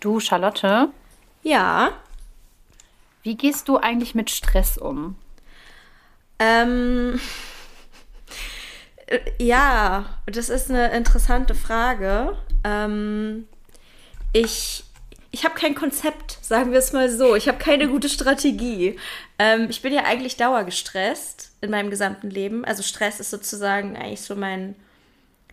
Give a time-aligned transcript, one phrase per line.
[0.00, 0.88] Du, Charlotte?
[1.42, 1.92] Ja.
[3.22, 5.16] Wie gehst du eigentlich mit Stress um?
[6.38, 7.20] Ähm,
[9.38, 12.36] ja, das ist eine interessante Frage.
[12.64, 13.46] Ähm,
[14.32, 14.84] ich
[15.32, 17.36] ich habe kein Konzept, sagen wir es mal so.
[17.36, 18.98] Ich habe keine gute Strategie.
[19.38, 22.64] Ähm, ich bin ja eigentlich dauergestresst in meinem gesamten Leben.
[22.64, 24.74] Also Stress ist sozusagen eigentlich so mein,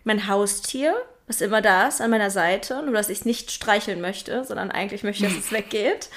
[0.02, 0.96] mein Haustier,
[1.28, 2.82] was immer da ist an meiner Seite.
[2.82, 6.08] Nur, dass ich es nicht streicheln möchte, sondern eigentlich möchte, dass es weggeht.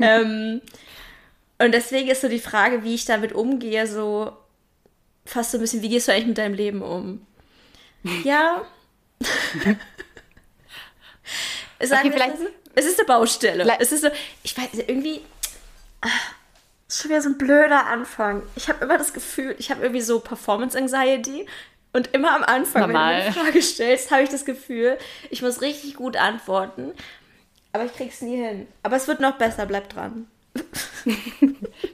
[0.00, 0.62] ähm,
[1.58, 4.32] und deswegen ist so die Frage, wie ich damit umgehe, so
[5.24, 7.26] fast so ein bisschen, wie gehst du eigentlich mit deinem Leben um?
[8.24, 8.64] Ja.
[11.80, 12.36] Sagen okay, vielleicht.
[12.74, 13.78] Es ist eine Baustelle.
[13.78, 14.08] es ist so,
[14.42, 15.22] ich weiß, irgendwie.
[16.02, 16.08] Ah,
[16.86, 18.42] ist schon wieder so ein blöder Anfang.
[18.56, 21.46] Ich habe immer das Gefühl, ich habe irgendwie so Performance Anxiety.
[21.94, 23.14] Und immer am Anfang, Normal.
[23.14, 24.98] wenn du eine Frage stellst, habe ich das Gefühl,
[25.30, 26.92] ich muss richtig gut antworten.
[27.72, 28.66] Aber ich krieg's nie hin.
[28.82, 30.26] Aber es wird noch besser, bleib dran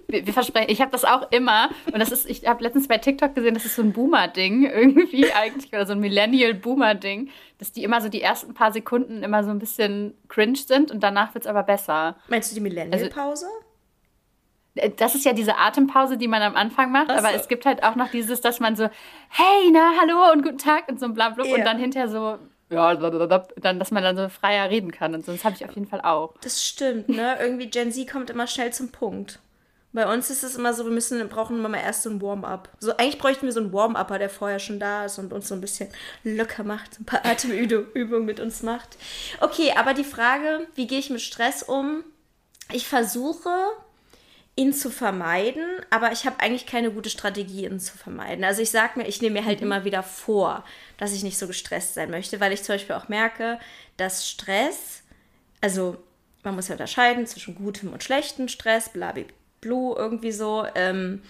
[0.08, 2.98] wir, wir, versprechen, ich habe das auch immer und das ist, ich habe letztens bei
[2.98, 7.84] TikTok gesehen, das ist so ein Boomer-Ding irgendwie eigentlich oder so ein Millennial-Boomer-Ding, dass die
[7.84, 11.44] immer so die ersten paar Sekunden immer so ein bisschen cringe sind und danach wird
[11.44, 12.16] es aber besser.
[12.28, 13.46] Meinst du die Millennial-Pause?
[13.46, 13.69] Also,
[14.96, 17.14] das ist ja diese Atempause, die man am Anfang macht, so.
[17.14, 18.88] aber es gibt halt auch noch dieses, dass man so,
[19.28, 21.56] hey, na, hallo und guten Tag und so ein Blablabla yeah.
[21.56, 22.38] und dann hinterher so,
[22.70, 25.32] ja, dann, dass man dann so freier reden kann und so.
[25.32, 26.34] Das habe ich auf jeden Fall auch.
[26.40, 27.36] Das stimmt, ne?
[27.40, 29.40] Irgendwie Gen Z kommt immer schnell zum Punkt.
[29.92, 32.68] Bei uns ist es immer so, wir müssen, brauchen immer mal erst so ein Warm-up.
[32.78, 35.54] So, eigentlich bräuchten wir so einen Warm-Upper, der vorher schon da ist und uns so
[35.56, 35.88] ein bisschen
[36.22, 38.96] locker macht, ein paar Atemübungen mit uns macht.
[39.40, 42.04] Okay, aber die Frage, wie gehe ich mit Stress um?
[42.72, 43.50] Ich versuche,
[44.60, 48.44] ihn zu vermeiden, aber ich habe eigentlich keine gute Strategie, ihn zu vermeiden.
[48.44, 49.66] Also ich sage mir, ich nehme mir halt mhm.
[49.66, 50.64] immer wieder vor,
[50.98, 53.58] dass ich nicht so gestresst sein möchte, weil ich zum Beispiel auch merke,
[53.96, 55.02] dass Stress,
[55.62, 55.96] also
[56.42, 60.66] man muss ja unterscheiden zwischen gutem und schlechtem Stress, blablablue, irgendwie so.
[60.74, 61.22] Ähm,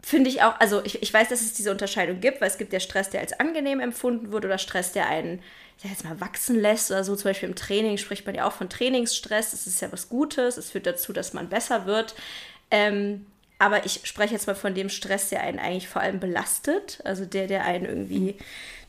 [0.00, 2.72] Finde ich auch, also ich, ich weiß, dass es diese Unterscheidung gibt, weil es gibt
[2.72, 5.42] ja Stress, der als angenehm empfunden wird oder Stress, der einen,
[5.76, 7.16] sag jetzt mal, wachsen lässt oder so.
[7.16, 9.50] Zum Beispiel im Training spricht man ja auch von Trainingsstress.
[9.50, 10.56] Das ist ja was Gutes.
[10.56, 12.14] Es führt dazu, dass man besser wird.
[12.70, 13.26] Ähm,
[13.58, 17.00] aber ich spreche jetzt mal von dem Stress, der einen eigentlich vor allem belastet.
[17.04, 18.36] Also der, der einen irgendwie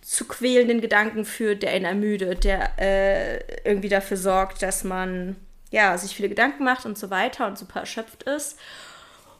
[0.02, 5.36] zu quälenden Gedanken führt, der einen ermüdet, der äh, irgendwie dafür sorgt, dass man
[5.72, 8.58] ja, sich viele Gedanken macht und so weiter und super erschöpft ist.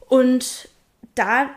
[0.08, 0.70] Und
[1.16, 1.50] da,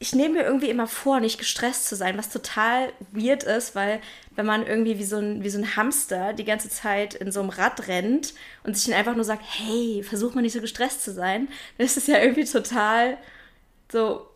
[0.00, 4.00] ich nehme mir irgendwie immer vor, nicht gestresst zu sein, was total weird ist, weil
[4.36, 7.40] wenn man irgendwie wie so ein, wie so ein Hamster die ganze Zeit in so
[7.40, 11.02] einem Rad rennt und sich dann einfach nur sagt, hey, versuch mal nicht so gestresst
[11.02, 13.18] zu sein, dann ist es ja irgendwie total
[13.90, 14.28] so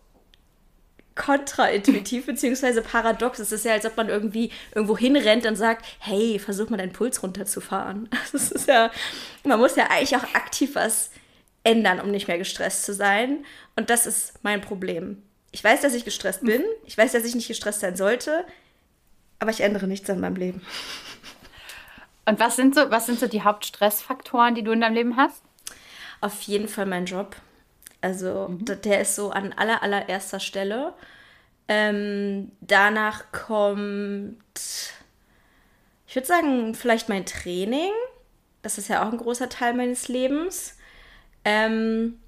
[1.14, 3.38] kontraintuitiv beziehungsweise paradox.
[3.38, 6.92] Es ist ja, als ob man irgendwie irgendwo hinrennt und sagt, hey, versuch mal deinen
[6.92, 8.08] Puls runterzufahren.
[8.32, 8.90] Das ist ja,
[9.44, 11.10] man muss ja eigentlich auch aktiv was
[11.64, 13.44] ändern, um nicht mehr gestresst zu sein.
[13.76, 15.22] Und das ist mein Problem.
[15.52, 16.62] Ich weiß, dass ich gestresst bin.
[16.86, 18.44] Ich weiß, dass ich nicht gestresst sein sollte.
[19.38, 20.62] Aber ich ändere nichts an meinem Leben.
[22.24, 25.42] Und was sind so, was sind so die Hauptstressfaktoren, die du in deinem Leben hast?
[26.20, 27.36] Auf jeden Fall mein Job.
[28.00, 28.64] Also mhm.
[28.64, 30.94] der ist so an aller, allererster Stelle.
[31.68, 34.92] Ähm, danach kommt,
[36.06, 37.92] ich würde sagen, vielleicht mein Training.
[38.62, 40.76] Das ist ja auch ein großer Teil meines Lebens.
[41.44, 42.20] Ähm,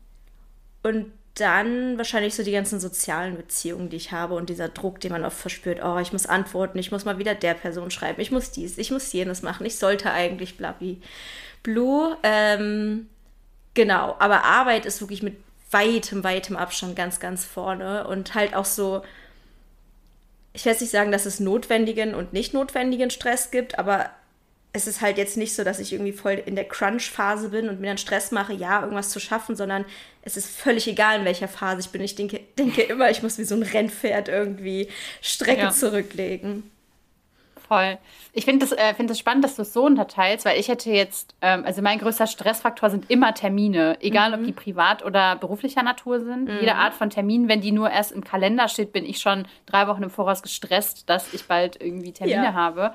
[0.83, 5.13] und dann wahrscheinlich so die ganzen sozialen Beziehungen, die ich habe und dieser Druck, den
[5.13, 5.83] man oft verspürt.
[5.83, 8.93] Oh, ich muss antworten, ich muss mal wieder der Person schreiben, ich muss dies, ich
[8.93, 11.01] muss jenes machen, ich sollte eigentlich blabbi.
[11.65, 13.09] Blue, ähm,
[13.75, 15.37] genau, aber Arbeit ist wirklich mit
[15.73, 19.03] weitem, weitem Abstand ganz, ganz vorne und halt auch so,
[20.53, 24.11] ich werde nicht sagen, dass es notwendigen und nicht notwendigen Stress gibt, aber
[24.75, 27.81] es ist halt jetzt nicht so, dass ich irgendwie voll in der Crunch-Phase bin und
[27.81, 29.87] mir dann Stress mache, ja, irgendwas zu schaffen, sondern
[30.23, 32.03] es ist völlig egal, in welcher Phase ich bin.
[32.03, 34.89] Ich denke, denke immer, ich muss wie so ein Rennpferd irgendwie
[35.23, 35.71] Strecke ja.
[35.71, 36.71] zurücklegen
[37.75, 37.99] voll.
[38.33, 41.35] Ich finde es äh, find spannend, dass du es so unterteilst, weil ich hätte jetzt,
[41.41, 44.35] ähm, also mein größter Stressfaktor sind immer Termine, egal mhm.
[44.35, 46.49] ob die privat oder beruflicher Natur sind.
[46.49, 46.59] Mhm.
[46.61, 49.87] Jede Art von Termin, wenn die nur erst im Kalender steht, bin ich schon drei
[49.89, 52.55] Wochen im Voraus gestresst, dass ich bald irgendwie Termine ja.
[52.55, 52.95] habe.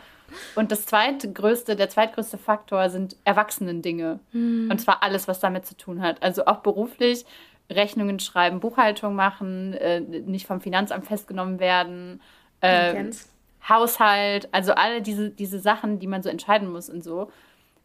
[0.55, 4.19] Und das zweitgrößte, der zweitgrößte Faktor sind Erwachsenen-Dinge.
[4.31, 4.69] Mhm.
[4.71, 6.21] Und zwar alles, was damit zu tun hat.
[6.21, 7.25] Also auch beruflich,
[7.69, 12.21] Rechnungen schreiben, Buchhaltung machen, äh, nicht vom Finanzamt festgenommen werden.
[12.61, 13.11] Äh,
[13.67, 17.31] Haushalt, also alle diese, diese Sachen, die man so entscheiden muss und so.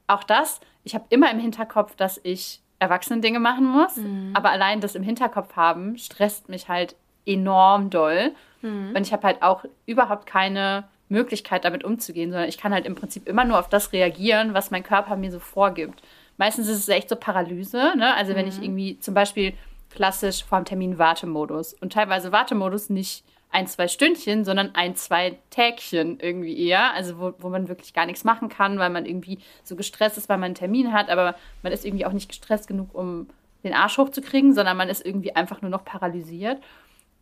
[0.06, 4.30] Auch das, ich habe immer im Hinterkopf, dass ich erwachsene Dinge machen muss, mhm.
[4.34, 8.32] aber allein das im Hinterkopf haben, stresst mich halt enorm doll.
[8.62, 8.94] Mhm.
[8.94, 12.94] Und ich habe halt auch überhaupt keine Möglichkeit, damit umzugehen, sondern ich kann halt im
[12.94, 16.02] Prinzip immer nur auf das reagieren, was mein Körper mir so vorgibt.
[16.38, 18.14] Meistens ist es echt so Paralyse, ne?
[18.14, 18.62] Also wenn ich Mhm.
[18.64, 19.52] irgendwie zum Beispiel
[19.90, 25.38] klassisch vor dem Termin Wartemodus und teilweise Wartemodus nicht ein, zwei Stündchen, sondern ein, zwei
[25.50, 26.92] Tägchen irgendwie eher.
[26.94, 30.28] Also wo, wo man wirklich gar nichts machen kann, weil man irgendwie so gestresst ist,
[30.28, 33.28] weil man einen Termin hat, aber man ist irgendwie auch nicht gestresst genug, um
[33.62, 36.60] den Arsch hochzukriegen, sondern man ist irgendwie einfach nur noch paralysiert.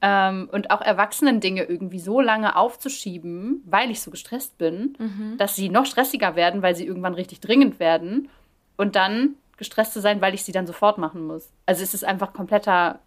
[0.05, 4.97] Ähm, und auch Erwachsenen Dinge irgendwie so lange aufzuschieben, weil ich so gestresst bin,
[5.39, 8.29] dass sie noch stressiger werden, weil sie irgendwann richtig dringend werden
[8.77, 11.51] und dann gestresst zu sein, weil ich sie dann sofort machen muss.
[11.67, 12.99] Also es ist einfach kompletter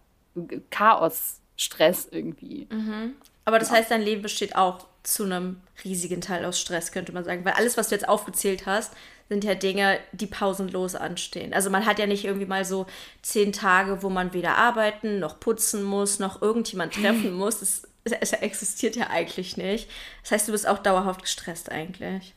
[0.70, 2.66] Chaos-Stress irgendwie.
[3.44, 7.24] Aber das heißt, dein Leben besteht auch zu einem riesigen Teil aus Stress, könnte man
[7.24, 7.44] sagen.
[7.44, 8.94] Weil alles, was du jetzt aufgezählt hast,
[9.28, 11.52] sind ja Dinge, die pausenlos anstehen.
[11.52, 12.86] Also man hat ja nicht irgendwie mal so
[13.22, 17.60] zehn Tage, wo man weder arbeiten, noch putzen muss, noch irgendjemand treffen muss.
[17.60, 19.90] Das, es existiert ja eigentlich nicht.
[20.22, 22.34] Das heißt, du bist auch dauerhaft gestresst eigentlich.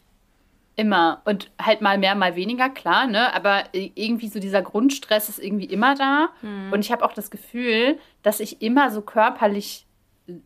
[0.76, 1.22] Immer.
[1.26, 3.34] Und halt mal mehr, mal weniger, klar, ne?
[3.36, 6.30] Aber irgendwie so dieser Grundstress ist irgendwie immer da.
[6.72, 9.86] Und ich habe auch das Gefühl, dass ich immer so körperlich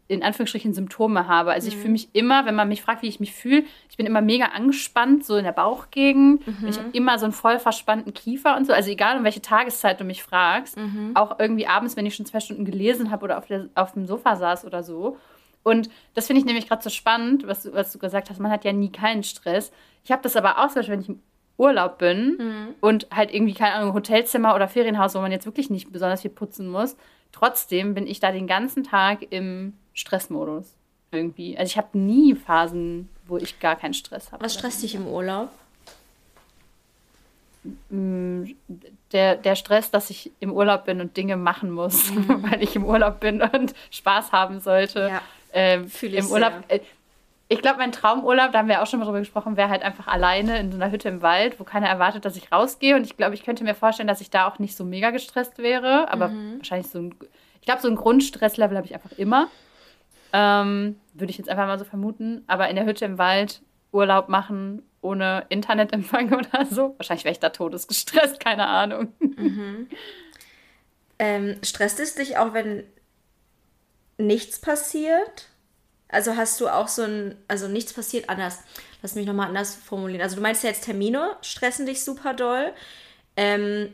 [0.07, 1.51] in Anführungsstrichen Symptome habe.
[1.51, 4.05] Also ich fühle mich immer, wenn man mich fragt, wie ich mich fühle, ich bin
[4.05, 6.41] immer mega angespannt, so in der Bauchgegend.
[6.47, 8.73] Und ich habe immer so einen voll verspannten Kiefer und so.
[8.73, 10.77] Also egal, um welche Tageszeit du mich fragst.
[11.15, 14.05] Auch irgendwie abends, wenn ich schon zwei Stunden gelesen habe oder auf, der, auf dem
[14.05, 15.17] Sofa saß oder so.
[15.63, 18.39] Und das finde ich nämlich gerade so spannend, was du, was du gesagt hast.
[18.39, 19.71] Man hat ja nie keinen Stress.
[20.03, 21.19] Ich habe das aber auch, zum Beispiel, wenn ich im
[21.57, 25.91] Urlaub bin und halt irgendwie, keine Ahnung, Hotelzimmer oder Ferienhaus, wo man jetzt wirklich nicht
[25.91, 26.97] besonders viel putzen muss.
[27.33, 30.73] Trotzdem bin ich da den ganzen Tag im Stressmodus
[31.11, 31.57] irgendwie.
[31.57, 34.43] Also ich habe nie Phasen, wo ich gar keinen Stress habe.
[34.43, 35.49] Was stresst dich im Urlaub?
[39.13, 42.83] der, der Stress, dass ich im Urlaub bin und Dinge machen muss, weil ich im
[42.85, 45.09] Urlaub bin und Spaß haben sollte.
[45.09, 45.21] Ja,
[45.53, 46.53] ähm, fühle ich Im Urlaub.
[46.67, 46.81] sehr.
[46.81, 46.83] Äh,
[47.53, 50.07] ich glaube, mein Traumurlaub, da haben wir auch schon mal drüber gesprochen, wäre halt einfach
[50.07, 52.95] alleine in so einer Hütte im Wald, wo keiner erwartet, dass ich rausgehe.
[52.95, 55.57] Und ich glaube, ich könnte mir vorstellen, dass ich da auch nicht so mega gestresst
[55.57, 56.11] wäre.
[56.11, 56.57] Aber Mhm.
[56.57, 57.15] wahrscheinlich so ein.
[57.61, 59.47] Ich glaube, so ein Grundstresslevel habe ich einfach immer.
[60.33, 62.43] Ähm, Würde ich jetzt einfach mal so vermuten.
[62.47, 63.61] Aber in der Hütte im Wald
[63.91, 66.95] Urlaub machen ohne Internetempfang oder so.
[66.97, 69.13] Wahrscheinlich wäre ich da todesgestresst, keine Ahnung.
[71.19, 72.83] Ähm, stresst es dich auch, wenn
[74.17, 75.49] nichts passiert?
[76.13, 78.59] Also hast du auch so ein, also nichts passiert anders.
[79.01, 80.21] Lass mich nochmal anders formulieren.
[80.21, 82.73] Also du meinst ja jetzt Termine stressen dich super doll.
[83.35, 83.93] Ähm,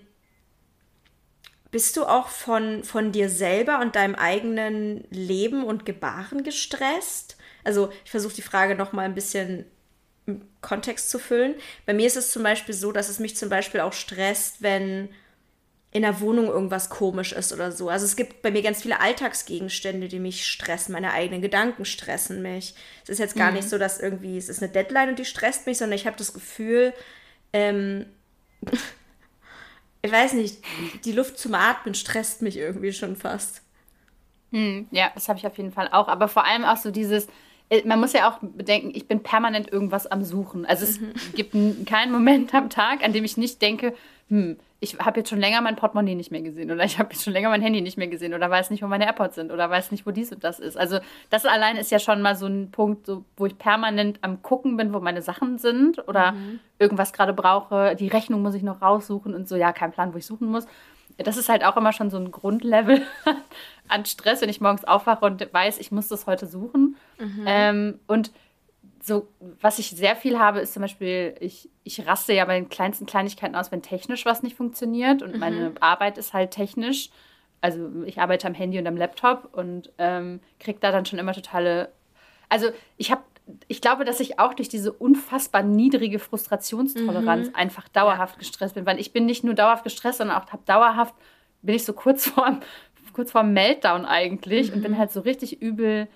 [1.72, 7.38] bist du auch von, von dir selber und deinem eigenen Leben und Gebaren gestresst?
[7.64, 9.66] Also ich versuche die Frage nochmal ein bisschen
[10.26, 11.56] im Kontext zu füllen.
[11.86, 15.10] Bei mir ist es zum Beispiel so, dass es mich zum Beispiel auch stresst, wenn
[15.92, 17.90] in der Wohnung irgendwas komisch ist oder so.
[17.90, 20.94] Also es gibt bei mir ganz viele Alltagsgegenstände, die mich stressen.
[20.94, 22.76] Meine eigenen Gedanken stressen mich.
[23.04, 25.66] Es ist jetzt gar nicht so, dass irgendwie es ist eine Deadline und die stresst
[25.66, 26.94] mich, sondern ich habe das Gefühl,
[27.54, 28.06] ähm,
[30.02, 30.60] ich weiß nicht,
[31.06, 33.62] die Luft zum Atmen stresst mich irgendwie schon fast.
[34.92, 36.08] Ja, das habe ich auf jeden Fall auch.
[36.08, 37.28] Aber vor allem auch so dieses,
[37.70, 40.66] äh, man muss ja auch bedenken, ich bin permanent irgendwas am Suchen.
[40.66, 41.00] Also es
[41.36, 43.94] gibt n- keinen Moment am Tag, an dem ich nicht denke,
[44.30, 47.24] hm, ich habe jetzt schon länger mein Portemonnaie nicht mehr gesehen oder ich habe jetzt
[47.24, 49.70] schon länger mein Handy nicht mehr gesehen oder weiß nicht, wo meine AirPods sind oder
[49.70, 50.78] weiß nicht, wo dies und das ist.
[50.78, 51.00] Also
[51.30, 54.78] das allein ist ja schon mal so ein Punkt, so, wo ich permanent am gucken
[54.78, 56.34] bin, wo meine Sachen sind oder
[56.78, 57.96] irgendwas gerade brauche.
[57.98, 60.66] Die Rechnung muss ich noch raussuchen und so, ja, kein Plan, wo ich suchen muss.
[61.18, 63.02] Das ist halt auch immer schon so ein Grundlevel
[63.90, 66.96] an Stress, wenn ich morgens aufwache und weiß, ich muss das heute suchen.
[67.46, 68.32] Ähm, und
[69.02, 69.28] so,
[69.62, 73.06] was ich sehr viel habe, ist zum Beispiel, ich, ich raste ja bei den kleinsten
[73.06, 75.22] Kleinigkeiten aus, wenn technisch was nicht funktioniert.
[75.22, 77.10] Und meine Arbeit ist halt technisch.
[77.62, 81.34] Also ich arbeite am Handy und am Laptop und ähm, kriege da dann schon immer
[81.34, 81.92] totale.
[82.48, 83.22] Also ich habe,
[83.68, 89.00] ich glaube, dass ich auch durch diese unfassbar niedrige Frustrationstoleranz einfach dauerhaft gestresst bin, weil
[89.00, 91.16] ich bin nicht nur dauerhaft gestresst, sondern auch habe dauerhaft,
[91.62, 92.62] bin ich so kurz vorm,
[93.14, 96.08] kurz vorm Meltdown eigentlich und bin halt so richtig übel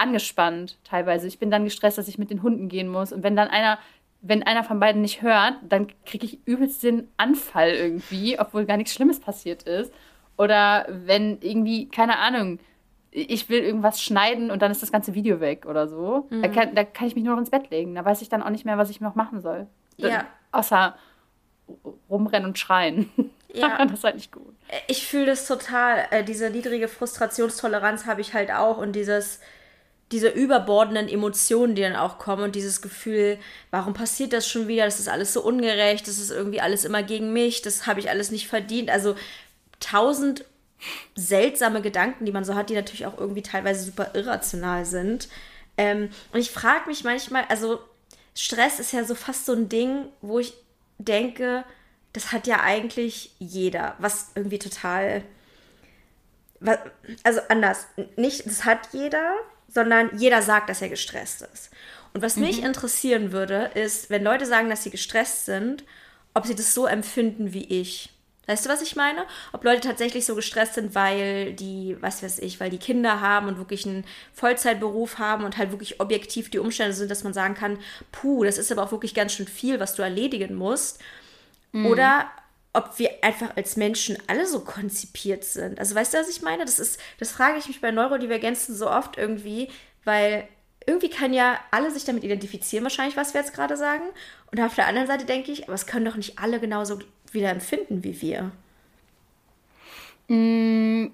[0.00, 1.26] angespannt teilweise.
[1.26, 3.12] Ich bin dann gestresst, dass ich mit den Hunden gehen muss.
[3.12, 3.78] Und wenn dann einer,
[4.20, 8.76] wenn einer von beiden nicht hört, dann kriege ich übelst den Anfall irgendwie, obwohl gar
[8.76, 9.92] nichts Schlimmes passiert ist.
[10.36, 12.58] Oder wenn irgendwie, keine Ahnung,
[13.10, 16.28] ich will irgendwas schneiden und dann ist das ganze Video weg oder so.
[16.30, 17.94] Da, kann, da kann ich mich nur noch ins Bett legen.
[17.94, 19.66] Da weiß ich dann auch nicht mehr, was ich noch machen soll.
[19.96, 20.26] Ja.
[20.52, 20.94] Außer
[22.08, 23.10] rumrennen und schreien.
[23.52, 23.84] Ja.
[23.84, 24.54] das ist halt nicht gut.
[24.86, 26.06] Ich fühle das total.
[26.12, 29.40] Äh, diese niedrige Frustrationstoleranz habe ich halt auch und dieses,
[30.12, 33.38] diese überbordenden Emotionen, die dann auch kommen und dieses Gefühl,
[33.70, 34.84] warum passiert das schon wieder?
[34.84, 38.10] Das ist alles so ungerecht, das ist irgendwie alles immer gegen mich, das habe ich
[38.10, 38.90] alles nicht verdient.
[38.90, 39.14] Also
[39.78, 40.44] tausend
[41.14, 45.28] seltsame Gedanken, die man so hat, die natürlich auch irgendwie teilweise super irrational sind.
[45.76, 47.80] Ähm, und ich frage mich manchmal, also
[48.34, 50.54] Stress ist ja so fast so ein Ding, wo ich
[50.98, 51.64] denke,
[52.12, 55.22] das hat ja eigentlich jeder, was irgendwie total.
[57.22, 57.86] Also anders,
[58.16, 59.34] nicht, das hat jeder,
[59.72, 61.70] sondern jeder sagt, dass er gestresst ist.
[62.12, 62.44] Und was mhm.
[62.44, 65.84] mich interessieren würde, ist, wenn Leute sagen, dass sie gestresst sind,
[66.34, 68.10] ob sie das so empfinden wie ich.
[68.46, 69.26] Weißt du, was ich meine?
[69.52, 73.46] Ob Leute tatsächlich so gestresst sind, weil die, was weiß ich, weil die Kinder haben
[73.46, 77.54] und wirklich einen Vollzeitberuf haben und halt wirklich objektiv die Umstände sind, dass man sagen
[77.54, 77.78] kann,
[78.10, 81.00] puh, das ist aber auch wirklich ganz schön viel, was du erledigen musst.
[81.70, 81.86] Mhm.
[81.86, 82.28] Oder
[82.72, 85.78] ob wir einfach als Menschen alle so konzipiert sind.
[85.78, 86.64] Also weißt du, was ich meine?
[86.64, 89.68] Das ist, das frage ich mich bei Neurodivergenzen so oft irgendwie,
[90.04, 90.46] weil
[90.86, 94.04] irgendwie kann ja alle sich damit identifizieren, wahrscheinlich, was wir jetzt gerade sagen.
[94.50, 97.00] Und auf der anderen Seite denke ich, aber es können doch nicht alle genauso
[97.32, 98.52] wieder empfinden wie wir.
[100.28, 101.08] Mm,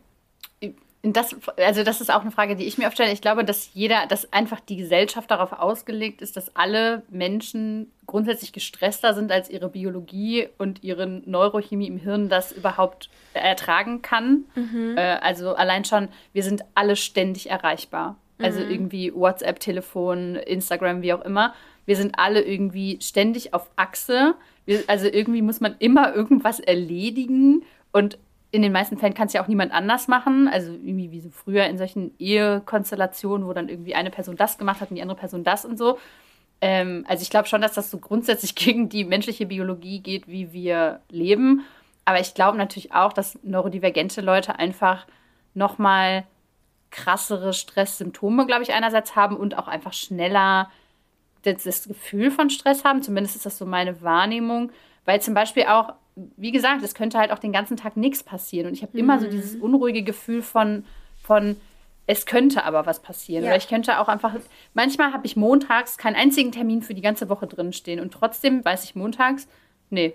[1.12, 3.12] das, also das ist auch eine Frage, die ich mir oft stelle.
[3.12, 8.52] Ich glaube, dass jeder, dass einfach die Gesellschaft darauf ausgelegt ist, dass alle Menschen grundsätzlich
[8.52, 14.44] gestresster sind, als ihre Biologie und ihre Neurochemie im Hirn das überhaupt ertragen kann.
[14.54, 14.94] Mhm.
[14.96, 18.16] Äh, also allein schon, wir sind alle ständig erreichbar.
[18.38, 18.70] Also mhm.
[18.70, 21.54] irgendwie WhatsApp, Telefon, Instagram, wie auch immer.
[21.84, 24.34] Wir sind alle irgendwie ständig auf Achse.
[24.64, 28.18] Wir, also irgendwie muss man immer irgendwas erledigen und
[28.50, 30.48] in den meisten Fällen kann es ja auch niemand anders machen.
[30.48, 34.80] Also irgendwie wie so früher in solchen Ehekonstellationen, wo dann irgendwie eine Person das gemacht
[34.80, 35.98] hat und die andere Person das und so.
[36.60, 40.52] Ähm, also ich glaube schon, dass das so grundsätzlich gegen die menschliche Biologie geht, wie
[40.52, 41.64] wir leben.
[42.04, 45.06] Aber ich glaube natürlich auch, dass neurodivergente Leute einfach
[45.54, 46.24] noch mal
[46.90, 50.70] krassere Stresssymptome, glaube ich, einerseits haben und auch einfach schneller
[51.42, 53.02] das, das Gefühl von Stress haben.
[53.02, 54.70] Zumindest ist das so meine Wahrnehmung.
[55.04, 58.68] Weil zum Beispiel auch wie gesagt, es könnte halt auch den ganzen Tag nichts passieren.
[58.68, 59.00] Und ich habe mhm.
[59.00, 59.62] immer so dieses mhm.
[59.62, 60.84] unruhige Gefühl von,
[61.22, 61.56] von
[62.06, 63.44] es könnte aber was passieren.
[63.44, 63.50] Ja.
[63.50, 64.34] Oder ich könnte auch einfach,
[64.74, 68.00] manchmal habe ich montags keinen einzigen Termin für die ganze Woche drinstehen.
[68.00, 69.48] Und trotzdem weiß ich montags,
[69.90, 70.14] nee,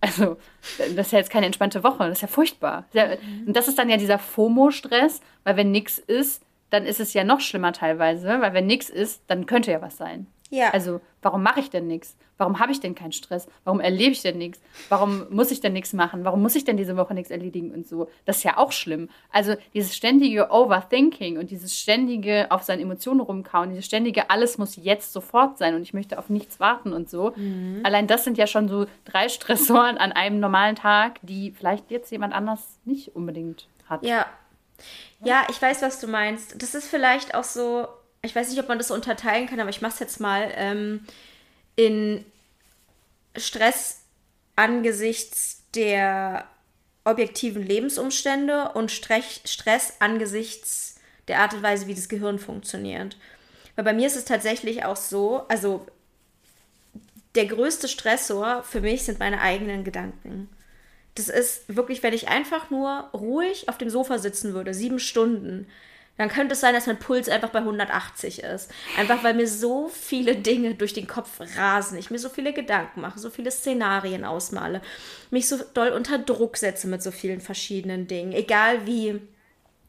[0.00, 0.36] also
[0.78, 2.86] das ist ja jetzt keine entspannte Woche, das ist ja furchtbar.
[2.92, 3.48] Mhm.
[3.48, 7.24] Und das ist dann ja dieser FOMO-Stress, weil wenn nichts ist, dann ist es ja
[7.24, 10.26] noch schlimmer teilweise, weil wenn nichts ist, dann könnte ja was sein.
[10.50, 10.70] Ja.
[10.70, 12.16] Also, warum mache ich denn nichts?
[12.38, 13.48] Warum habe ich denn keinen Stress?
[13.64, 14.60] Warum erlebe ich denn nichts?
[14.88, 16.24] Warum muss ich denn nichts machen?
[16.24, 18.08] Warum muss ich denn diese Woche nichts erledigen und so?
[18.24, 19.10] Das ist ja auch schlimm.
[19.30, 24.76] Also, dieses ständige Overthinking und dieses ständige auf seine Emotionen rumkauen, dieses ständige alles muss
[24.76, 27.32] jetzt sofort sein und ich möchte auf nichts warten und so.
[27.36, 27.80] Mhm.
[27.82, 32.10] Allein das sind ja schon so drei Stressoren an einem normalen Tag, die vielleicht jetzt
[32.12, 34.04] jemand anders nicht unbedingt hat.
[34.04, 34.26] Ja.
[35.24, 36.62] Ja, ich weiß, was du meinst.
[36.62, 37.88] Das ist vielleicht auch so
[38.22, 40.50] ich weiß nicht, ob man das so unterteilen kann, aber ich mache es jetzt mal,
[40.54, 41.04] ähm,
[41.78, 42.24] in
[43.36, 44.00] Stress
[44.56, 46.48] angesichts der
[47.04, 50.96] objektiven Lebensumstände und Stress, angesichts
[51.28, 53.16] der Art und Weise, wie das Gehirn funktioniert.
[53.76, 55.86] Weil bei mir ist es tatsächlich auch so, also
[57.36, 60.48] der größte Stressor für mich sind meine eigenen Gedanken.
[61.14, 65.68] Das ist wirklich, wenn ich einfach nur ruhig auf dem Sofa sitzen würde, sieben Stunden,
[66.18, 68.70] dann könnte es sein, dass mein Puls einfach bei 180 ist.
[68.98, 73.00] Einfach weil mir so viele Dinge durch den Kopf rasen, ich mir so viele Gedanken
[73.00, 74.82] mache, so viele Szenarien ausmale,
[75.30, 78.32] mich so doll unter Druck setze mit so vielen verschiedenen Dingen.
[78.32, 79.20] Egal wie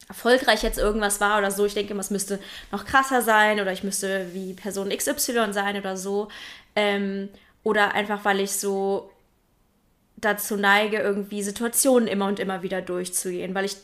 [0.08, 2.38] erfolgreich jetzt irgendwas war oder so, ich denke, es müsste
[2.70, 6.28] noch krasser sein oder ich müsste wie Person XY sein oder so.
[6.76, 7.28] Ähm,
[7.64, 9.10] oder einfach, weil ich so
[10.16, 13.76] dazu neige, irgendwie Situationen immer und immer wieder durchzugehen, weil ich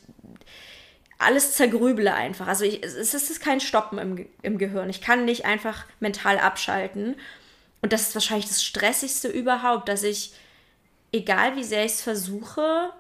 [1.19, 2.47] alles zergrüble einfach.
[2.47, 4.91] Also ich, es ist kein Stoppen im, im Gehirn.
[4.91, 7.17] Ich kann nicht einfach mental abschalten.
[7.83, 10.33] Und das ist wahrscheinlich das Stressigste überhaupt, dass ich,
[11.13, 12.91] egal wie sehr ich es versuche,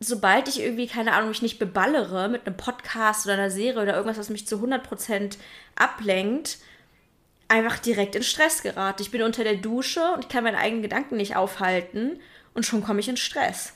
[0.00, 3.94] sobald ich irgendwie, keine Ahnung, mich nicht beballere mit einem Podcast oder einer Serie oder
[3.94, 5.36] irgendwas, was mich zu 100%
[5.76, 6.58] ablenkt,
[7.48, 9.02] einfach direkt in Stress gerate.
[9.02, 12.20] Ich bin unter der Dusche und ich kann meine eigenen Gedanken nicht aufhalten
[12.54, 13.72] und schon komme ich in Stress.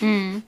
[0.00, 0.42] Mhm.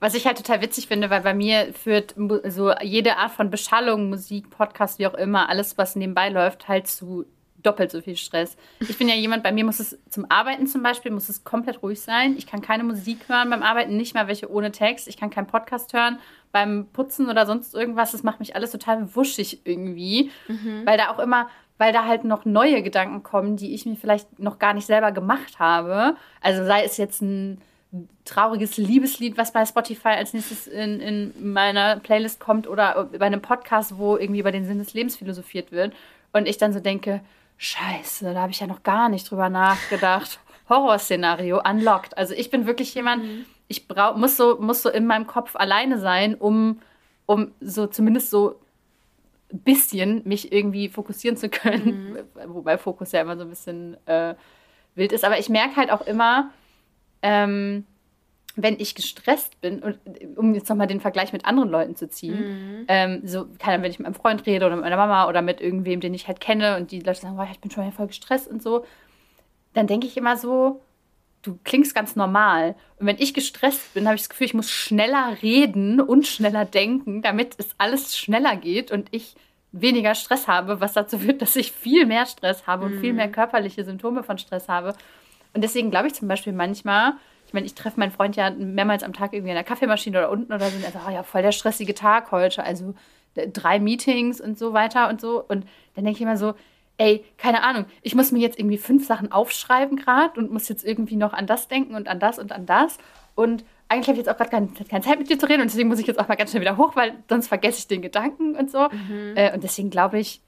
[0.00, 2.14] Was ich halt total witzig finde, weil bei mir führt
[2.48, 6.88] so jede Art von Beschallung, Musik, Podcast, wie auch immer, alles, was nebenbei läuft, halt
[6.88, 7.26] zu
[7.62, 8.56] doppelt so viel Stress.
[8.80, 11.82] Ich bin ja jemand, bei mir muss es zum Arbeiten zum Beispiel, muss es komplett
[11.82, 12.34] ruhig sein.
[12.38, 15.08] Ich kann keine Musik hören beim Arbeiten, nicht mal welche ohne Text.
[15.08, 16.18] Ich kann keinen Podcast hören
[16.52, 18.12] beim Putzen oder sonst irgendwas.
[18.12, 20.82] Das macht mich alles total wuschig irgendwie, mhm.
[20.84, 24.38] weil da auch immer, weil da halt noch neue Gedanken kommen, die ich mir vielleicht
[24.38, 26.16] noch gar nicht selber gemacht habe.
[26.40, 27.60] Also sei es jetzt ein
[28.24, 33.42] trauriges Liebeslied, was bei Spotify als nächstes in, in meiner Playlist kommt oder bei einem
[33.42, 35.92] Podcast, wo irgendwie über den Sinn des Lebens philosophiert wird.
[36.32, 37.20] Und ich dann so denke,
[37.56, 40.38] scheiße, da habe ich ja noch gar nicht drüber nachgedacht.
[40.68, 42.16] Horrorszenario, unlocked.
[42.16, 43.44] Also ich bin wirklich jemand, mhm.
[43.66, 46.80] ich brauch, muss, so, muss so in meinem Kopf alleine sein, um,
[47.26, 48.60] um so zumindest so
[49.52, 52.12] ein bisschen mich irgendwie fokussieren zu können.
[52.12, 52.54] Mhm.
[52.54, 54.36] Wobei Fokus ja immer so ein bisschen äh,
[54.94, 55.24] wild ist.
[55.24, 56.52] Aber ich merke halt auch immer,
[57.22, 57.84] ähm,
[58.56, 59.98] wenn ich gestresst bin, und
[60.36, 62.84] um jetzt nochmal den Vergleich mit anderen Leuten zu ziehen, mhm.
[62.88, 65.60] ähm, so, kann, wenn ich mit meinem Freund rede oder mit meiner Mama oder mit
[65.60, 68.48] irgendwem, den ich halt kenne und die Leute sagen, oh, ich bin schon voll gestresst
[68.48, 68.84] und so,
[69.72, 70.82] dann denke ich immer so,
[71.42, 72.74] du klingst ganz normal.
[72.98, 76.64] Und wenn ich gestresst bin, habe ich das Gefühl, ich muss schneller reden und schneller
[76.64, 79.36] denken, damit es alles schneller geht und ich
[79.72, 83.00] weniger Stress habe, was dazu führt, dass ich viel mehr Stress habe und mhm.
[83.00, 84.94] viel mehr körperliche Symptome von Stress habe.
[85.52, 87.14] Und deswegen glaube ich zum Beispiel manchmal,
[87.46, 90.30] ich meine, ich treffe meinen Freund ja mehrmals am Tag irgendwie in der Kaffeemaschine oder
[90.30, 92.62] unten oder so und er sagt, oh ja, voll der stressige Tag heute.
[92.62, 92.94] Also
[93.34, 95.42] drei Meetings und so weiter und so.
[95.42, 96.54] Und dann denke ich immer so,
[96.98, 100.84] ey, keine Ahnung, ich muss mir jetzt irgendwie fünf Sachen aufschreiben gerade und muss jetzt
[100.84, 102.98] irgendwie noch an das denken und an das und an das.
[103.34, 105.70] Und eigentlich habe ich jetzt auch gerade keine, keine, Zeit mit dir zu reden und
[105.70, 108.02] deswegen muss ich jetzt auch mal ganz schnell wieder hoch, weil sonst vergesse ich den
[108.02, 108.88] Gedanken und so.
[108.90, 109.32] Mhm.
[109.34, 110.42] Äh, und deswegen glaube ich,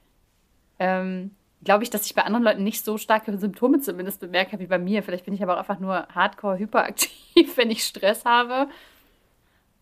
[0.78, 1.30] ähm,
[1.64, 4.78] glaube ich, dass ich bei anderen Leuten nicht so starke Symptome zumindest bemerke wie bei
[4.78, 5.02] mir.
[5.02, 7.10] Vielleicht bin ich aber auch einfach nur hardcore hyperaktiv,
[7.56, 8.68] wenn ich Stress habe.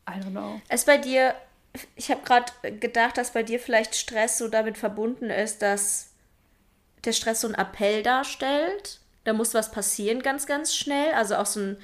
[0.08, 0.60] I don't know.
[0.68, 1.34] Ist bei dir,
[1.96, 6.10] ich habe gerade gedacht, dass bei dir vielleicht Stress so damit verbunden ist, dass
[7.04, 9.00] der Stress so ein Appell darstellt.
[9.25, 11.12] Da muss was passieren ganz, ganz schnell.
[11.14, 11.76] Also auch so ein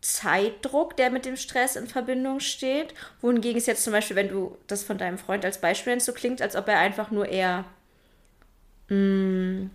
[0.00, 2.94] Zeitdruck, der mit dem Stress in Verbindung steht.
[3.20, 6.12] Wohingegen es jetzt zum Beispiel, wenn du das von deinem Freund als Beispiel nennst, so
[6.12, 7.64] klingt, als ob er einfach nur eher
[8.88, 9.70] mh, mm,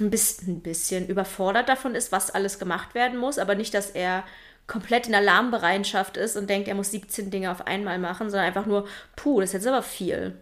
[0.00, 3.90] ein, bisschen, ein bisschen überfordert davon ist, was alles gemacht werden muss, aber nicht, dass
[3.90, 4.24] er
[4.66, 8.66] komplett in Alarmbereitschaft ist und denkt, er muss 17 Dinge auf einmal machen, sondern einfach
[8.66, 10.36] nur, puh, das ist jetzt aber viel.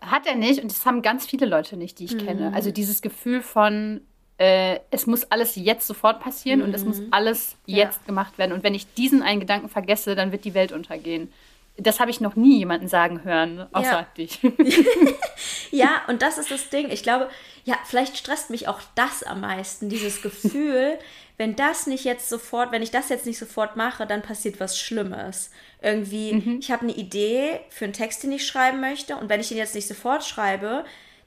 [0.00, 2.26] Hat er nicht und das haben ganz viele Leute nicht, die ich mhm.
[2.26, 2.52] kenne.
[2.54, 4.02] Also dieses Gefühl von,
[4.38, 6.66] äh, es muss alles jetzt sofort passieren mhm.
[6.66, 7.08] und es muss mhm.
[7.10, 8.06] alles jetzt ja.
[8.06, 8.52] gemacht werden.
[8.52, 11.32] Und wenn ich diesen einen Gedanken vergesse, dann wird die Welt untergehen.
[11.76, 14.06] Das habe ich noch nie jemanden sagen hören, außer ja.
[14.16, 14.40] dich.
[15.72, 16.90] ja, und das ist das Ding.
[16.90, 17.28] Ich glaube,
[17.64, 20.98] ja, vielleicht stresst mich auch das am meisten, dieses Gefühl,
[21.36, 24.78] wenn das nicht jetzt sofort, wenn ich das jetzt nicht sofort mache, dann passiert was
[24.78, 25.50] Schlimmes.
[25.82, 26.58] Irgendwie, mhm.
[26.60, 29.58] ich habe eine Idee für einen Text, den ich schreiben möchte und wenn ich den
[29.58, 30.84] jetzt nicht sofort schreibe,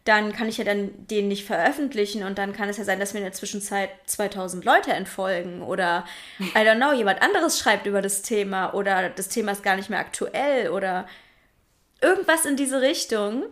[0.07, 3.13] dann kann ich ja dann den nicht veröffentlichen und dann kann es ja sein, dass
[3.13, 6.05] mir in der Zwischenzeit 2000 Leute entfolgen oder
[6.39, 9.89] I don't know, jemand anderes schreibt über das Thema oder das Thema ist gar nicht
[9.89, 11.07] mehr aktuell oder
[12.01, 13.43] irgendwas in diese Richtung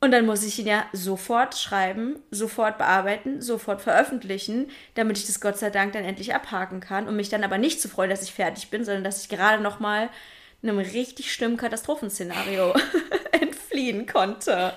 [0.00, 5.42] und dann muss ich ihn ja sofort schreiben, sofort bearbeiten, sofort veröffentlichen, damit ich das
[5.42, 8.22] Gott sei Dank dann endlich abhaken kann und mich dann aber nicht zu freuen, dass
[8.22, 10.08] ich fertig bin, sondern dass ich gerade noch mal
[10.62, 12.74] einem richtig schlimmen Katastrophenszenario
[13.32, 14.72] entfliehen konnte.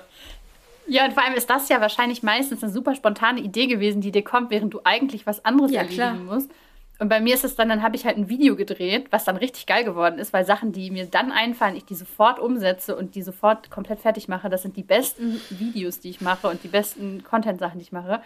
[0.87, 4.11] Ja, und vor allem ist das ja wahrscheinlich meistens eine super spontane Idee gewesen, die
[4.11, 6.13] dir kommt, während du eigentlich was anderes ja, erledigen klar.
[6.15, 6.51] musst.
[6.99, 9.35] Und bei mir ist es dann, dann habe ich halt ein Video gedreht, was dann
[9.35, 13.15] richtig geil geworden ist, weil Sachen, die mir dann einfallen, ich die sofort umsetze und
[13.15, 14.49] die sofort komplett fertig mache.
[14.49, 18.21] Das sind die besten Videos, die ich mache und die besten Content-Sachen, die ich mache.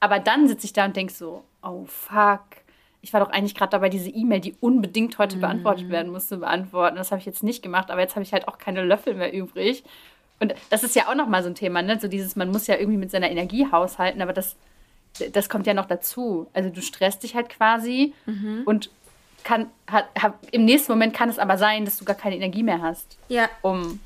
[0.00, 2.40] Aber dann sitze ich da und denke so, oh fuck,
[3.02, 5.92] ich war doch eigentlich gerade dabei, diese E-Mail, die unbedingt heute beantwortet mhm.
[5.92, 6.96] werden musste, beantworten.
[6.96, 9.32] Das habe ich jetzt nicht gemacht, aber jetzt habe ich halt auch keine Löffel mehr
[9.32, 9.82] übrig.
[10.42, 11.98] Und das ist ja auch nochmal so ein Thema, ne?
[12.00, 14.56] So dieses, man muss ja irgendwie mit seiner Energie haushalten, aber das
[15.32, 16.48] das kommt ja noch dazu.
[16.52, 18.62] Also du stresst dich halt quasi mhm.
[18.64, 18.90] und
[19.44, 22.62] kann, hat, hat, im nächsten Moment kann es aber sein, dass du gar keine Energie
[22.62, 23.48] mehr hast, ja.
[23.62, 23.98] um,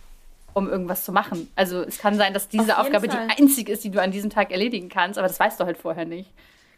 [0.55, 1.51] um irgendwas zu machen.
[1.57, 3.29] Also es kann sein, dass diese Aufgabe Fall.
[3.29, 5.77] die einzige ist, die du an diesem Tag erledigen kannst, aber das weißt du halt
[5.77, 6.31] vorher nicht.